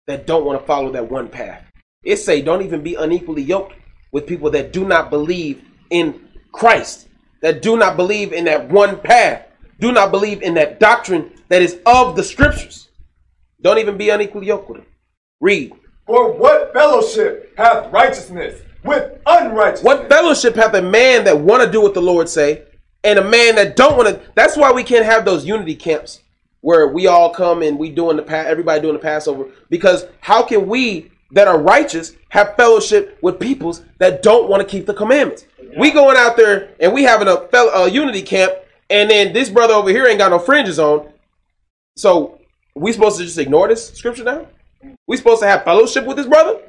[0.08, 1.64] That don't want to follow that one path?
[2.04, 3.74] It say don't even be unequally yoked
[4.12, 7.08] with people that do not believe in Christ,
[7.42, 9.46] that do not believe in that one path,
[9.80, 12.90] do not believe in that doctrine that is of the scriptures.
[13.62, 14.88] Don't even be unequally yoked with them.
[15.40, 15.74] Read.
[16.06, 19.84] For what fellowship hath righteousness with unrighteousness?
[19.84, 22.64] What fellowship hath a man that want to do what the Lord say,
[23.04, 24.22] and a man that don't want to?
[24.36, 26.22] That's why we can't have those unity camps
[26.62, 29.48] where we all come and we doing the everybody doing the Passover.
[29.70, 34.68] Because how can we that are righteous have fellowship with peoples that don't want to
[34.68, 35.46] keep the commandments?
[35.78, 38.54] We going out there and we having a, fel- a unity camp,
[38.90, 41.12] and then this brother over here ain't got no fringes on.
[41.96, 42.40] So
[42.76, 44.48] we supposed to just ignore this scripture now?
[45.08, 46.60] We supposed to have fellowship with this brother?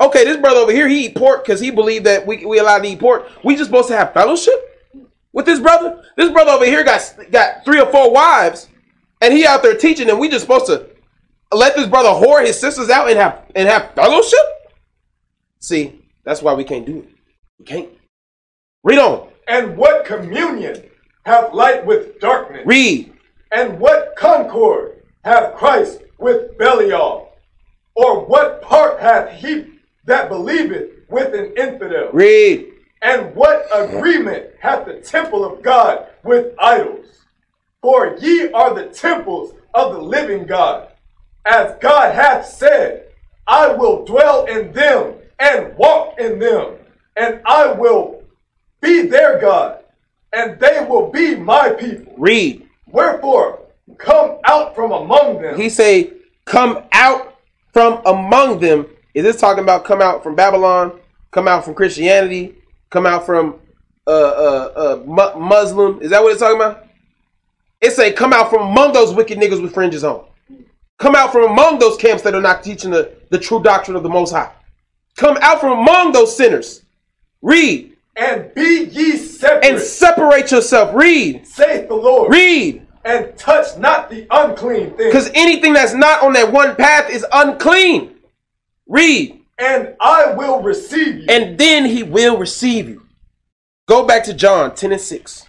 [0.00, 2.80] Okay, this brother over here, he eat pork because he believed that we we allowed
[2.80, 3.28] to eat pork.
[3.44, 4.68] We just supposed to have fellowship
[5.32, 6.02] with this brother?
[6.16, 8.68] This brother over here got got three or four wives,
[9.20, 10.88] and he out there teaching, and we just supposed to
[11.52, 14.38] let this brother whore his sisters out and have and have fellowship?
[15.60, 17.08] See, that's why we can't do it.
[17.58, 17.88] We can't.
[18.84, 19.28] Read on.
[19.48, 20.84] And what communion
[21.24, 22.62] hath light with darkness?
[22.66, 23.12] Read.
[23.50, 27.32] And what concord hath Christ with Belial?
[27.94, 29.77] Or what part hath he
[30.08, 32.10] that believeth with an infidel?
[32.12, 32.72] Read.
[33.00, 37.06] And what agreement hath the temple of God with idols?
[37.80, 40.88] For ye are the temples of the living God.
[41.46, 43.04] As God hath said,
[43.46, 46.74] I will dwell in them and walk in them,
[47.16, 48.24] and I will
[48.80, 49.84] be their God,
[50.32, 52.12] and they will be my people.
[52.18, 52.68] Read.
[52.88, 53.60] Wherefore,
[53.96, 55.56] come out from among them.
[55.56, 56.12] He say,
[56.44, 57.36] "Come out
[57.72, 58.86] from among them."
[59.18, 61.00] Is this talking about come out from Babylon?
[61.32, 62.54] Come out from Christianity?
[62.90, 63.56] Come out from
[64.06, 66.00] uh uh uh mu- Muslim?
[66.00, 66.86] Is that what it's talking about?
[67.80, 70.24] It say, "Come out from among those wicked niggas with fringes on."
[70.98, 74.04] Come out from among those camps that are not teaching the, the true doctrine of
[74.04, 74.52] the Most High.
[75.16, 76.84] Come out from among those sinners.
[77.42, 80.94] Read and be ye separate, and separate yourself.
[80.94, 82.30] Read, saith the Lord.
[82.30, 82.86] read.
[83.04, 85.08] and touch not the unclean thing.
[85.08, 88.14] Because anything that's not on that one path is unclean.
[88.88, 89.40] Read.
[89.58, 91.26] And I will receive you.
[91.28, 93.06] And then he will receive you.
[93.86, 95.48] Go back to John 10 and 6.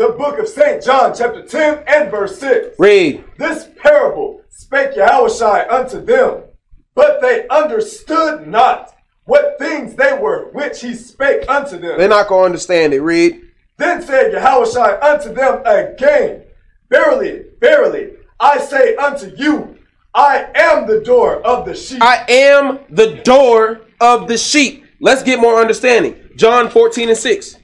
[0.00, 0.82] the book of St.
[0.82, 2.78] John, chapter 10 and verse 6.
[2.78, 3.22] Read.
[3.36, 6.44] This parable spake Yahushua unto them,
[6.94, 8.94] but they understood not
[9.24, 11.98] what things they were which he spake unto them.
[11.98, 13.00] They're not going to understand it.
[13.00, 13.42] Read.
[13.76, 16.44] Then said Yahushua unto them again,
[16.90, 18.10] Verily, verily,
[18.40, 19.78] I say unto you,
[20.14, 22.02] I am the door of the sheep.
[22.02, 24.84] I am the door of the sheep.
[25.00, 26.16] Let's get more understanding.
[26.36, 27.56] John 14 and 6.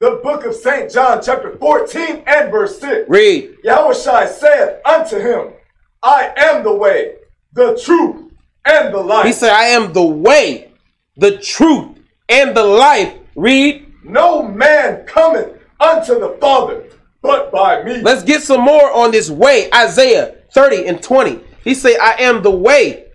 [0.00, 0.92] The book of St.
[0.92, 3.08] John, chapter 14 and verse 6.
[3.08, 3.56] Read.
[3.64, 5.54] Yahushua saith unto him,
[6.02, 7.14] I am the way,
[7.54, 8.32] the truth,
[8.66, 9.24] and the life.
[9.24, 10.72] He said, I am the way,
[11.16, 11.96] the truth,
[12.28, 13.14] and the life.
[13.34, 13.83] Read.
[14.04, 16.84] No man cometh unto the Father
[17.22, 18.02] but by me.
[18.02, 19.70] Let's get some more on this way.
[19.74, 21.40] Isaiah 30 and 20.
[21.62, 23.06] He say, I am the way.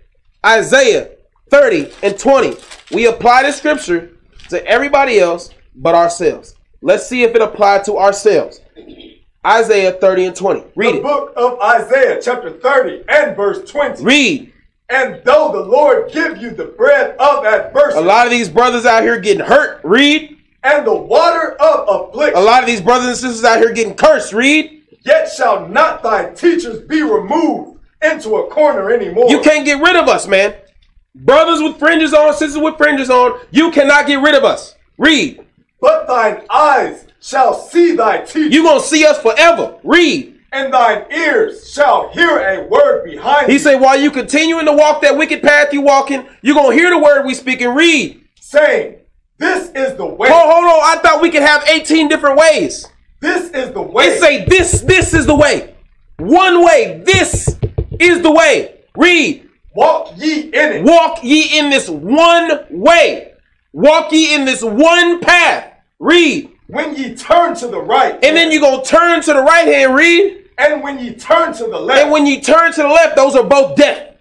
[0.44, 1.10] Isaiah
[1.50, 2.56] 30 and 20.
[2.92, 4.10] We apply the scripture
[4.48, 6.56] to everybody else but ourselves.
[6.82, 8.60] Let's see if it applied to ourselves.
[9.46, 10.64] Isaiah 30 and 20.
[10.74, 11.02] Read the it.
[11.02, 14.02] book of Isaiah, chapter 30 and verse 20.
[14.02, 14.52] Read.
[14.88, 18.84] And though the Lord give you the bread of adversity, A lot of these brothers
[18.84, 19.80] out here getting hurt.
[19.84, 20.36] Read.
[20.62, 23.94] And the water of affliction, A lot of these brothers and sisters out here getting
[23.94, 24.32] cursed.
[24.32, 24.82] Read.
[25.04, 29.26] yet shall not thy teachers be removed into a corner anymore.
[29.30, 30.54] You can't get rid of us, man.
[31.14, 34.74] Brothers with fringes on, sisters with fringes on, you cannot get rid of us.
[34.98, 35.44] Read.
[35.80, 39.76] But thine eyes shall see thy teacher, You gonna see us forever.
[39.82, 40.36] Read.
[40.52, 44.72] and thine ears shall hear a word behind He thee, said, while you continuing to
[44.72, 48.20] walk that wicked path you walking, you're gonna hear the word we speak and read.
[48.40, 48.96] saying,
[49.40, 50.28] This is the way.
[50.28, 50.98] Hold, hold on.
[50.98, 52.86] I thought we could have 18 different ways.
[53.20, 54.04] This is the way.
[54.04, 55.74] It say this, this is the way.
[56.18, 57.02] One way.
[57.06, 57.48] This
[57.98, 58.80] is the way.
[58.96, 59.48] Read.
[59.74, 60.84] Walk ye in it.
[60.84, 63.32] Walk ye in this one way.
[63.72, 65.72] Walk ye in this one path.
[65.98, 66.50] Read.
[66.66, 69.94] When ye turn to the right, And then you gonna turn to the right hand,
[69.94, 70.44] read.
[70.58, 73.34] and when ye turn to the left, And when you turn to the left, those
[73.34, 74.16] are both death.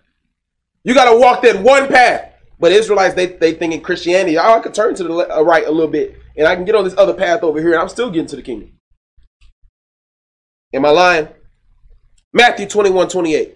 [0.84, 2.29] You gotta walk that one path.
[2.60, 5.66] But Israelites, they they think in Christianity, oh, I could turn to the uh, right
[5.66, 7.90] a little bit, and I can get on this other path over here, and I'm
[7.90, 8.74] still getting to the kingdom.
[10.74, 11.28] Am I lying?
[12.34, 13.56] Matthew 21, 28.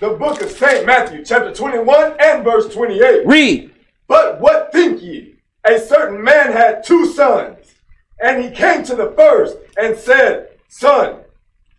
[0.00, 0.86] the book of St.
[0.86, 3.26] Matthew, chapter 21 and verse 28.
[3.26, 3.70] Read.
[4.08, 5.36] But what think ye?
[5.64, 7.74] A certain man had two sons,
[8.22, 11.20] and he came to the first and said, Son,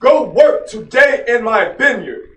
[0.01, 2.27] go work today in my vineyard.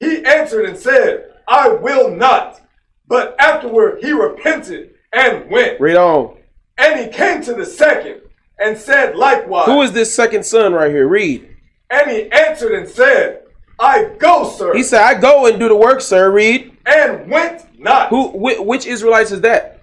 [0.00, 2.60] He answered and said, I will not.
[3.06, 5.78] But afterward he repented and went.
[5.80, 6.38] Read on.
[6.78, 8.22] And he came to the second
[8.58, 9.66] and said likewise.
[9.66, 11.06] Who is this second son right here?
[11.06, 11.48] Read.
[11.90, 13.42] And he answered and said,
[13.78, 16.30] I go, sir, He said, I go and do the work, sir.
[16.30, 16.76] Read.
[16.86, 18.08] and went not.
[18.08, 18.28] Who?
[18.30, 19.82] Wh- which Israelites is that?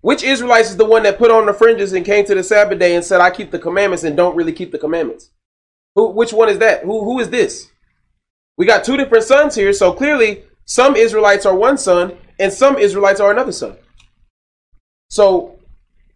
[0.00, 2.78] Which Israelites is the one that put on the fringes and came to the Sabbath
[2.78, 5.30] day and said, "I keep the commandments" and don't really keep the commandments?
[5.98, 6.10] Who?
[6.10, 6.84] Which one is that?
[6.84, 7.02] Who?
[7.02, 7.72] Who is this?
[8.56, 12.78] We got two different sons here, so clearly some Israelites are one son and some
[12.78, 13.76] Israelites are another son.
[15.10, 15.58] So,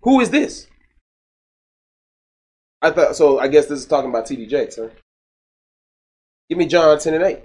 [0.03, 0.69] who is this?
[2.81, 3.41] I thought so.
[3.41, 4.47] I guess this is talking about T.D.
[4.47, 4.89] Jakes, huh?
[6.49, 7.41] Give me John ten and eight.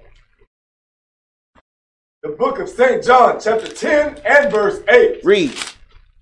[2.21, 3.03] The book of St.
[3.03, 5.23] John, chapter 10 and verse 8.
[5.23, 5.53] Read.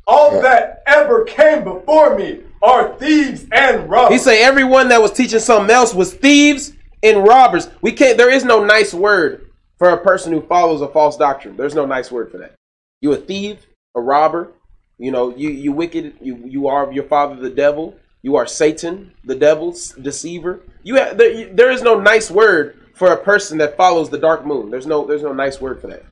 [0.07, 4.13] All that ever came before me are thieves and robbers.
[4.13, 7.69] He say everyone that was teaching something else was thieves and robbers.
[7.81, 8.17] We can't.
[8.17, 11.57] There is no nice word for a person who follows a false doctrine.
[11.57, 12.55] There's no nice word for that.
[13.01, 13.65] You a thief,
[13.95, 14.53] a robber.
[14.97, 16.15] You know, you you wicked.
[16.21, 17.95] You you are your father the devil.
[18.21, 20.63] You are Satan, the devil's deceiver.
[20.81, 24.45] You have, there, there is no nice word for a person that follows the dark
[24.47, 24.71] moon.
[24.71, 26.05] There's no there's no nice word for that.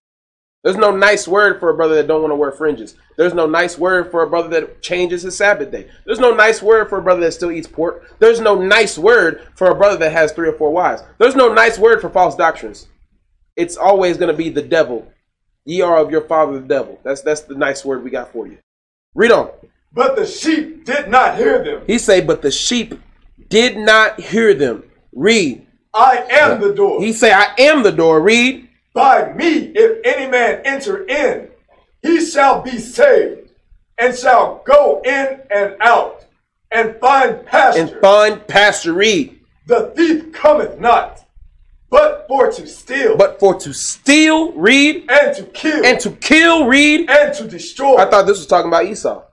[0.64, 2.96] There's no nice word for a brother that don't want to wear fringes.
[3.18, 5.90] There's no nice word for a brother that changes his Sabbath day.
[6.06, 8.16] There's no nice word for a brother that still eats pork.
[8.20, 11.04] There's no nice word for a brother that has three or four wives.
[11.18, 12.88] There's no nice word for false doctrines.
[13.58, 15.12] It's always going to be the devil.
[15.66, 17.00] Ye are of your father the devil.
[17.04, 18.58] That's that's the nice word we got for you.
[19.16, 19.52] Read on.
[19.92, 21.84] But the sheep did not hear them.
[21.86, 23.00] He say, but the sheep
[23.50, 24.84] did not hear them.
[25.14, 25.68] Read.
[25.94, 27.00] I am the door.
[27.00, 28.22] He say, I am the door.
[28.22, 28.68] Read.
[28.94, 31.50] By me, if any man enter in,
[32.02, 33.50] he shall be saved,
[33.98, 36.26] and shall go in and out,
[36.72, 37.82] and find pasture.
[37.82, 38.94] And find pasture.
[38.94, 39.40] Read.
[39.68, 41.26] the thief cometh not,
[41.90, 46.66] but for to steal, But for to steal, read, and to kill, and to kill,
[46.68, 47.10] read.
[47.10, 47.96] and to destroy.
[47.98, 49.24] I thought this was talking about Esau.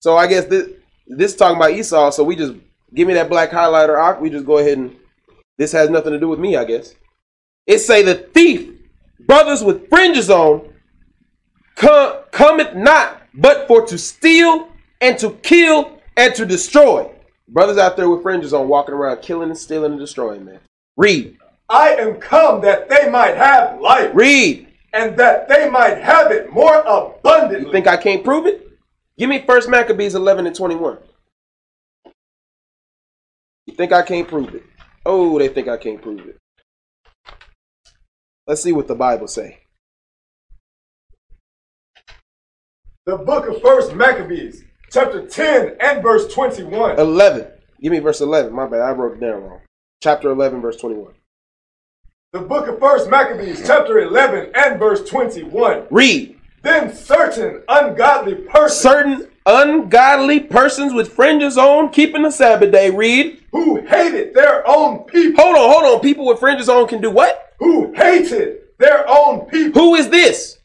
[0.00, 0.68] So I guess this
[1.06, 2.10] this is talking about Esau.
[2.10, 2.54] So we just
[2.94, 4.20] give me that black highlighter.
[4.20, 4.96] We just go ahead and
[5.58, 6.56] this has nothing to do with me.
[6.56, 6.94] I guess
[7.66, 8.70] it say the thief,
[9.20, 10.72] brothers with fringes on,
[11.74, 14.68] come, cometh not but for to steal
[15.00, 17.10] and to kill and to destroy.
[17.48, 20.60] Brothers out there with fringes on walking around killing and stealing and destroying, man.
[20.96, 21.36] Read.
[21.68, 24.10] I am come that they might have life.
[24.14, 24.68] Read.
[24.92, 27.66] And that they might have it more abundantly.
[27.66, 28.66] You think I can't prove it?
[29.18, 30.98] Give me First Maccabees 11 and 21.
[33.66, 34.64] You think I can't prove it?
[35.04, 36.38] Oh, they think I can't prove it.
[38.46, 39.58] Let's see what the Bible say.
[43.04, 46.98] The book of First Maccabees, chapter 10 and verse 21.
[46.98, 47.48] 11.
[47.80, 48.52] Give me verse 11.
[48.52, 48.82] My bad.
[48.82, 49.60] I wrote it down wrong.
[50.00, 51.14] Chapter 11, verse 21.
[52.32, 55.86] The book of First Maccabees, chapter 11 and verse 21.
[55.90, 56.38] Read.
[56.62, 58.80] Then certain ungodly persons.
[58.80, 62.90] Certain ungodly persons with fringes on keeping the Sabbath day.
[62.90, 63.42] Read.
[63.52, 65.42] Who hated their own people.
[65.42, 66.00] Hold on, hold on.
[66.00, 67.54] People with fringes on can do what?
[67.60, 69.80] Who hated their own people.
[69.80, 70.58] Who is this?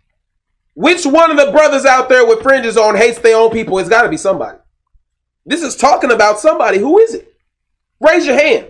[0.73, 3.77] Which one of the brothers out there with fringes on hates their own people?
[3.79, 4.57] It's got to be somebody.
[5.45, 6.79] This is talking about somebody.
[6.79, 7.33] Who is it?
[7.99, 8.67] Raise your hand.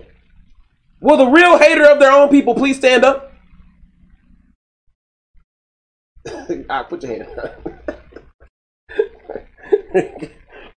[0.99, 3.33] Will the real hater of their own people please stand up?
[6.29, 7.95] All right, ah, put your hand.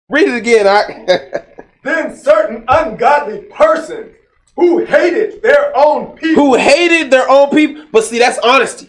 [0.09, 0.67] Read it again.
[0.67, 1.45] I.
[1.83, 4.15] then certain ungodly persons
[4.57, 6.45] who hated their own people.
[6.45, 7.87] Who hated their own people.
[7.93, 8.89] But see, that's honesty.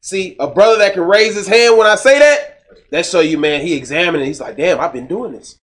[0.00, 3.38] See, a brother that can raise his hand when I say that, that show you,
[3.38, 4.26] man, he examined it.
[4.26, 5.58] He's like, damn, I've been doing this.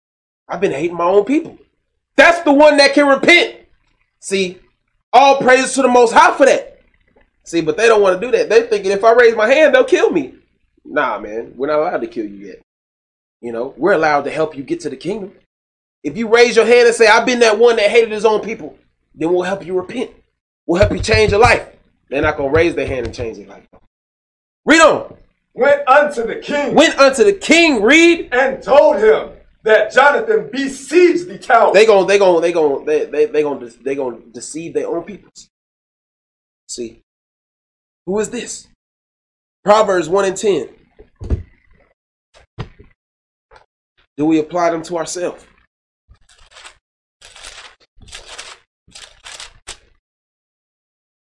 [0.49, 1.59] I've been hating my own people.
[2.17, 3.57] That's the one that can repent.
[4.21, 4.59] See,
[5.13, 6.81] all praises to the Most High for that.
[7.45, 8.49] See, but they don't want to do that.
[8.49, 10.35] They're thinking if I raise my hand, they'll kill me.
[10.85, 12.63] Nah, man, we're not allowed to kill you yet.
[13.43, 15.33] You know, we're allowed to help you get to the kingdom.
[16.03, 18.41] If you raise your hand and say, I've been that one that hated his own
[18.41, 18.79] people,
[19.15, 20.11] then we'll help you repent.
[20.67, 21.69] We'll help you change your life.
[22.09, 23.67] They're not going to raise their hand and change their life.
[24.65, 25.17] Read on.
[25.55, 26.75] Went unto the king.
[26.75, 28.29] Went unto the king, read.
[28.33, 29.31] And told him
[29.65, 31.73] that Jonathan besieged the town.
[31.75, 34.89] They going they going they going they they they going they going to deceive their
[34.89, 35.31] own people.
[36.69, 37.03] See.
[38.07, 38.69] Who is this?
[39.65, 40.69] Proverbs 1 and 10.
[44.23, 45.45] Do we apply them to ourselves?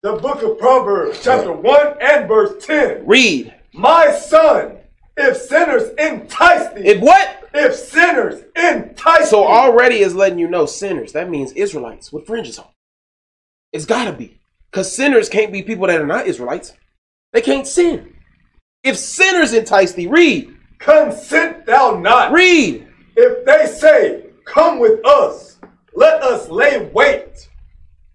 [0.03, 3.07] The book of Proverbs, chapter 1 and verse 10.
[3.07, 3.55] Read.
[3.71, 4.79] My son,
[5.15, 6.89] if sinners entice thee.
[6.89, 7.49] If what?
[7.53, 11.13] If sinners entice So already is letting you know sinners.
[11.13, 12.67] That means Israelites with fringes on.
[13.71, 14.41] It's gotta be.
[14.69, 16.73] Because sinners can't be people that are not Israelites.
[17.31, 18.13] They can't sin.
[18.83, 20.53] If sinners entice thee, read.
[20.79, 22.33] Consent thou not.
[22.33, 22.87] Read.
[23.21, 25.59] If they say, Come with us,
[25.93, 27.49] let us lay wait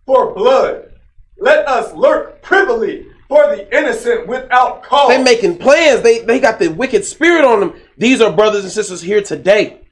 [0.06, 0.92] for blood.
[1.38, 5.10] Let us lurk privily for the innocent without cause.
[5.10, 6.00] They're making plans.
[6.00, 7.74] They they got the wicked spirit on them.
[7.98, 9.82] These are brothers and sisters here today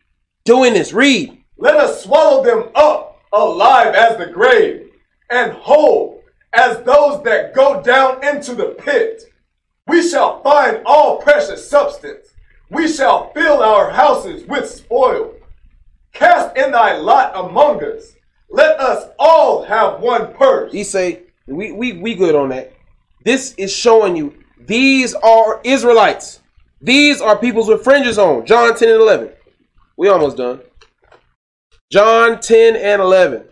[0.47, 0.95] doing this.
[0.95, 1.45] Read.
[1.59, 4.91] Let us swallow them up alive as the grave
[5.29, 6.23] and whole
[6.55, 9.25] as those that go down into the pit.
[9.87, 12.32] We shall find all precious substance.
[12.73, 15.35] We shall fill our houses with spoil.
[16.15, 18.15] Cast in thy lot among us.
[18.49, 20.73] Let us all have one purse.
[20.73, 22.73] He say, we, we, we good on that.
[23.25, 26.41] This is showing you these are Israelites.
[26.81, 28.47] These are peoples with fringes on.
[28.47, 29.31] John 10 and 11.
[29.99, 30.61] We almost done.
[31.91, 33.45] John 10 and 11.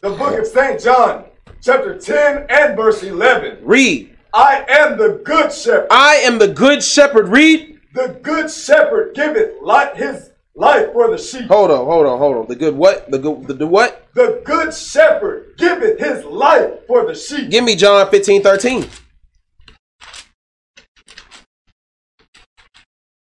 [0.00, 0.80] The book of St.
[0.80, 1.24] John,
[1.60, 3.58] chapter 10 and verse 11.
[3.62, 4.13] Read.
[4.34, 5.86] I am the good shepherd.
[5.92, 7.28] I am the good shepherd.
[7.28, 7.78] Read.
[7.94, 11.46] The good shepherd giveth light his life for the sheep.
[11.46, 12.46] Hold on, hold on, hold on.
[12.48, 13.08] The good what?
[13.12, 14.08] The good the, the what?
[14.14, 17.48] The good shepherd giveth his life for the sheep.
[17.48, 18.86] Give me John 15, 13.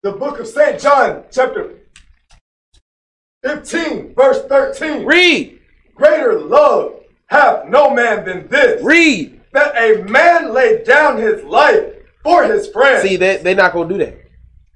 [0.02, 0.80] The book of St.
[0.80, 1.74] John, chapter
[3.44, 5.04] 15, verse 13.
[5.04, 5.60] Read.
[5.94, 8.82] Greater love hath no man than this.
[8.82, 9.37] Read.
[9.58, 13.02] That a man lay down his life for his friend.
[13.02, 14.16] See, they, they're not going to do that.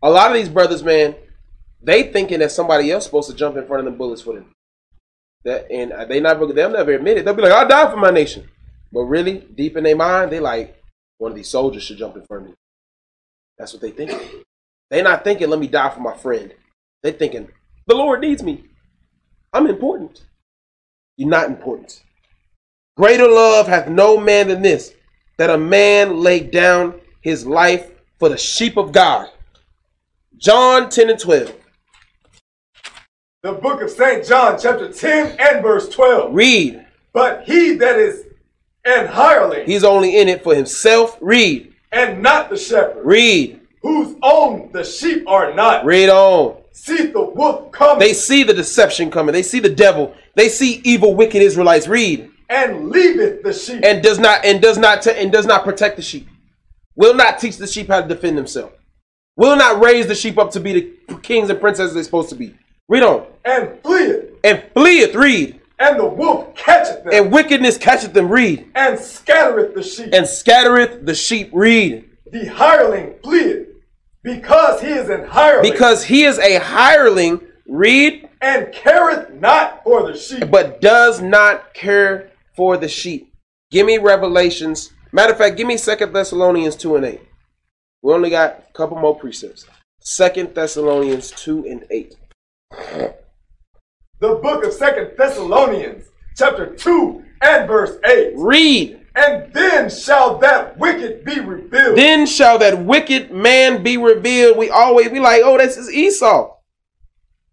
[0.03, 1.15] A lot of these brothers, man,
[1.81, 4.51] they thinking that somebody else supposed to jump in front of them bullets for them.
[5.45, 7.25] That and they never they'll never admit it.
[7.25, 8.49] They'll be like, I'll die for my nation.
[8.93, 10.81] But really, deep in their mind, they like
[11.19, 12.55] one of these soldiers should jump in front of me.
[13.59, 14.11] That's what they think.
[14.91, 16.53] They're not thinking, let me die for my friend.
[17.05, 17.49] They're thinking,
[17.87, 18.65] the Lord needs me.
[19.53, 20.25] I'm important.
[21.17, 22.03] You're not important.
[22.97, 24.93] Greater love hath no man than this,
[25.39, 29.29] that a man lay down his life for the sheep of God.
[30.37, 31.55] John 10 and 12.
[33.43, 34.27] The book of St.
[34.27, 36.35] John, chapter 10 and verse 12.
[36.35, 36.85] Read.
[37.15, 38.25] But he that is
[38.85, 41.17] an hireling He's only in it for himself.
[41.21, 41.73] Read.
[41.93, 43.05] and not the shepherd.
[43.05, 43.61] Read.
[43.81, 46.59] whose own the sheep are not, Read on.
[46.73, 49.33] see the wolf coming They see the deception coming.
[49.33, 50.15] They see the devil.
[50.35, 51.89] They see evil, wicked Israelites.
[51.89, 55.65] Read and leaveth the sheep and does not and does not t- and does not
[55.65, 56.29] protect the sheep.
[56.97, 58.75] Will not teach the sheep how to defend themselves.
[59.37, 60.73] Will not raise the sheep up to be
[61.09, 62.55] the kings and princesses they're supposed to be.
[62.89, 63.27] Read on.
[63.45, 65.15] and fleeth, And fleeth.
[65.15, 65.59] Read.
[65.79, 68.29] and the wolf catcheth them And wickedness catcheth them.
[68.29, 68.71] Read.
[68.75, 70.11] and scattereth the sheep.
[70.13, 71.49] And scattereth the sheep.
[71.53, 72.11] Read.
[72.31, 73.69] the hireling fleeth
[74.23, 77.41] because he is an hireling Because he is a hireling.
[77.67, 78.29] Read.
[78.43, 80.51] and careth not for the sheep.
[80.51, 83.33] but does not care for the sheep.
[83.71, 84.93] Give me Revelations.
[85.13, 87.21] Matter of fact, give me Second Thessalonians 2 and 8.
[88.03, 89.67] We only got a couple more precepts.
[90.01, 92.17] Second Thessalonians 2 and 8.
[94.21, 96.07] the book of Second Thessalonians,
[96.37, 98.33] chapter 2 and verse 8.
[98.37, 99.01] Read.
[99.15, 101.99] And then shall that wicked be revealed.
[101.99, 104.57] Then shall that wicked man be revealed.
[104.57, 106.57] We always be like, oh, this is Esau.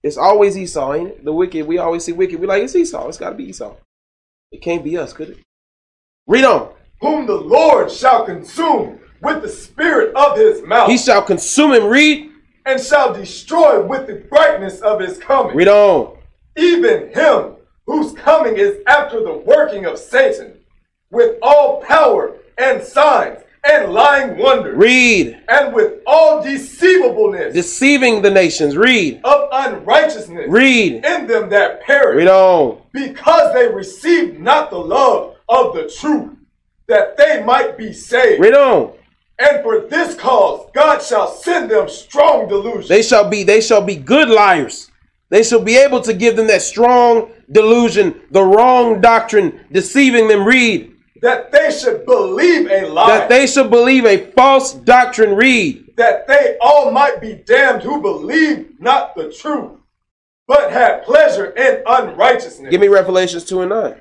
[0.01, 1.25] It's always Esau, ain't it?
[1.25, 1.67] The wicked.
[1.67, 2.39] We always see wicked.
[2.39, 3.09] We like, it's Esau.
[3.09, 3.75] It's got to be Esau.
[4.51, 5.37] It can't be us, could it?
[6.27, 6.73] Read on.
[7.01, 11.85] whom the Lord shall consume with the spirit of his mouth, He shall consume him.
[11.85, 12.31] Read.
[12.65, 15.55] and shall destroy with the brightness of his coming.
[15.55, 16.17] Read on.
[16.57, 17.55] even him
[17.85, 20.53] whose coming is after the working of Satan,
[21.11, 25.37] with all power and signs and lying wonders, Read.
[25.49, 28.77] and with all deceivableness Deceiving the nations.
[28.77, 29.19] Read.
[29.23, 31.03] of unrighteousness Read.
[31.05, 32.81] in them that perish, Read on.
[32.93, 36.31] because they received not the love of the truth,
[36.87, 38.41] that they might be saved.
[38.41, 38.93] Read on.
[39.41, 43.81] And for this cause God shall send them strong delusion, They shall be they shall
[43.81, 44.89] be good liars.
[45.29, 50.43] They shall be able to give them that strong delusion, the wrong doctrine, deceiving them.
[50.45, 50.91] Read.
[51.21, 55.35] That they should believe a lie, That they should believe a false doctrine.
[55.35, 55.93] Read.
[55.97, 59.71] that they all might be damned who believe not the truth,
[60.47, 62.69] but had pleasure in unrighteousness.
[62.71, 63.95] Give me Revelations 2 and 9.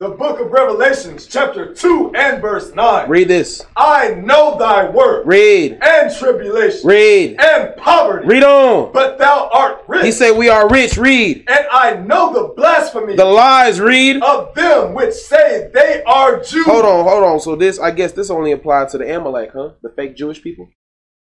[0.00, 3.10] The book of Revelations, chapter 2 and verse 9.
[3.10, 3.62] Read this.
[3.76, 5.78] I know thy work Read.
[5.82, 7.38] and tribulation Read.
[7.38, 8.92] and poverty, Read on.
[8.94, 10.06] but thou art rich.
[10.06, 10.96] He said we are rich.
[10.96, 11.44] Read.
[11.50, 13.78] and I know the blasphemy The lies.
[13.78, 14.22] Read.
[14.22, 16.64] of them which say they are Jews.
[16.64, 17.38] Hold on, hold on.
[17.38, 19.72] So this, I guess, this only applied to the Amalek, huh?
[19.82, 20.70] The fake Jewish people.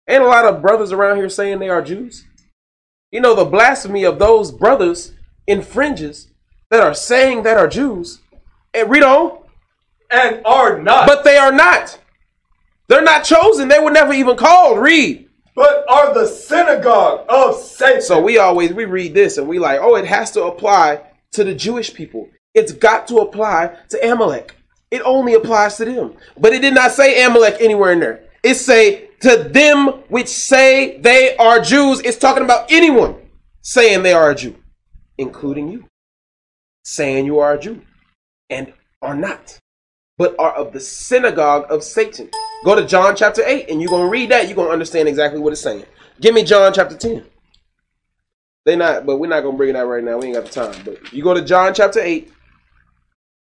[0.06, 2.26] Ain't a lot of brothers around here saying they are Jews.
[3.10, 5.14] You know the blasphemy of those brothers
[5.46, 6.28] infringes
[6.70, 8.20] that are saying that are Jews.
[8.76, 9.38] And read on,
[10.10, 11.98] And are not, but they are not.
[12.88, 13.68] They're not chosen.
[13.68, 14.78] They were never even called.
[14.78, 15.28] Read.
[15.54, 18.02] but are the synagogue of Satan.
[18.02, 21.00] So we always we read this and we like, oh, it has to apply
[21.32, 22.28] to the Jewish people.
[22.54, 24.54] It's got to apply to Amalek.
[24.90, 26.14] It only applies to them.
[26.38, 28.24] But it did not say Amalek anywhere in there.
[28.42, 32.00] It say to them which say they are Jews.
[32.00, 33.16] It's talking about anyone
[33.62, 34.54] saying they are a Jew,
[35.16, 35.86] including you,
[36.84, 37.80] saying you are a Jew
[38.50, 39.58] and are not,
[40.18, 42.30] but are of the synagogue of Satan.
[42.64, 44.46] Go to John chapter 8 and you're going to read that.
[44.46, 45.84] You're going to understand exactly what it's saying.
[46.20, 47.24] Give me John chapter 10.
[48.66, 50.18] They not, but we're not gonna bring it out right now.
[50.18, 50.82] We ain't got the time.
[50.84, 52.32] But you go to John chapter eight,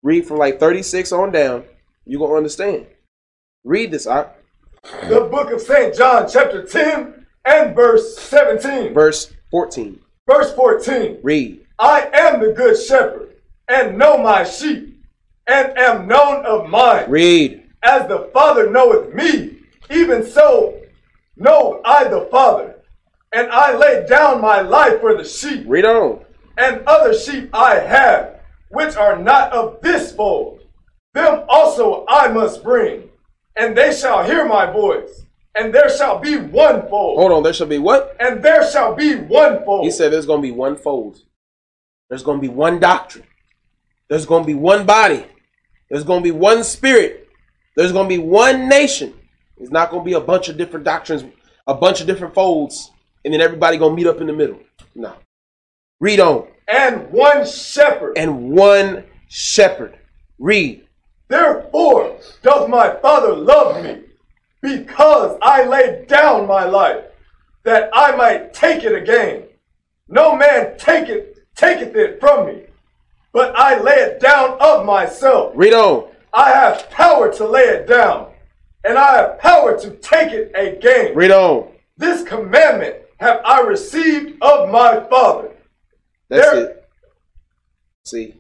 [0.04, 1.64] read from like thirty six on down,
[2.06, 2.86] you're gonna understand.
[3.64, 4.28] Read this, I
[5.10, 5.96] the book of St.
[5.96, 8.94] John, chapter 10 and verse 17.
[8.94, 10.00] verse fourteen.
[10.30, 11.66] Verse 14 Read.
[11.80, 13.36] I am the good shepherd,
[13.68, 14.95] and know my sheep,
[15.48, 17.10] and am known of mine.
[17.10, 17.64] Read.
[17.84, 19.58] As the Father knoweth me,
[19.92, 20.80] even so
[21.38, 22.82] know I the Father.
[23.34, 26.24] And I lay down my life for the sheep, Read on.
[26.58, 28.40] and other sheep I have,
[28.70, 30.62] which are not of this fold.
[31.14, 33.10] Them also I must bring,
[33.58, 35.26] and they shall hear my voice,
[35.58, 37.20] and there shall be one fold.
[37.20, 37.44] Hold on.
[37.44, 38.16] There shall be what?
[38.20, 39.86] And there shall be one fold.
[39.86, 41.20] He said there's gonna be one fold.
[42.10, 43.26] There's gonna be one doctrine.
[44.10, 45.26] There's gonna be one body.
[45.90, 47.30] There's gonna be one spirit.
[47.76, 49.14] There's gonna be one nation.
[49.58, 51.24] It's not gonna be a bunch of different doctrines,
[51.68, 52.92] a bunch of different folds,
[53.24, 54.60] and then everybody gonna meet up in the middle.
[54.96, 55.14] No.
[56.00, 56.48] Read on.
[56.68, 58.18] and one shepherd.
[58.18, 60.00] And one shepherd.
[60.40, 60.88] Read.
[61.28, 64.02] Therefore doth my Father love me,
[64.62, 67.06] because I laid down my life,
[67.64, 69.44] that I might take it again.
[70.08, 72.64] No man taketh taketh it from me,
[73.36, 75.52] but I lay it down of myself.
[75.56, 76.10] Read on.
[76.34, 78.32] I have power to lay it down,
[78.86, 81.14] and I have power to take it again.
[81.14, 81.70] Read on.
[81.98, 85.52] This commandment have I received of my Father.
[86.30, 86.90] That's There- it.
[88.06, 88.36] See.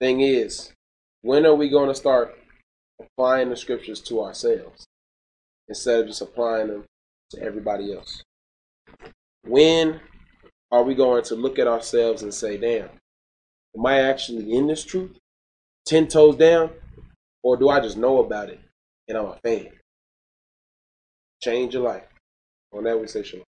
[0.00, 0.72] Thing is,
[1.22, 2.38] when are we going to start
[3.00, 4.86] applying the scriptures to ourselves
[5.68, 6.84] instead of just applying them
[7.30, 8.22] to everybody else?
[9.42, 10.00] When
[10.70, 12.90] are we going to look at ourselves and say, damn,
[13.76, 15.16] am I actually in this truth?
[15.86, 16.70] Ten toes down?
[17.42, 18.60] Or do I just know about it
[19.08, 19.68] and I'm a fan?
[21.42, 22.06] Change your life.
[22.72, 23.44] On that, we say shalom.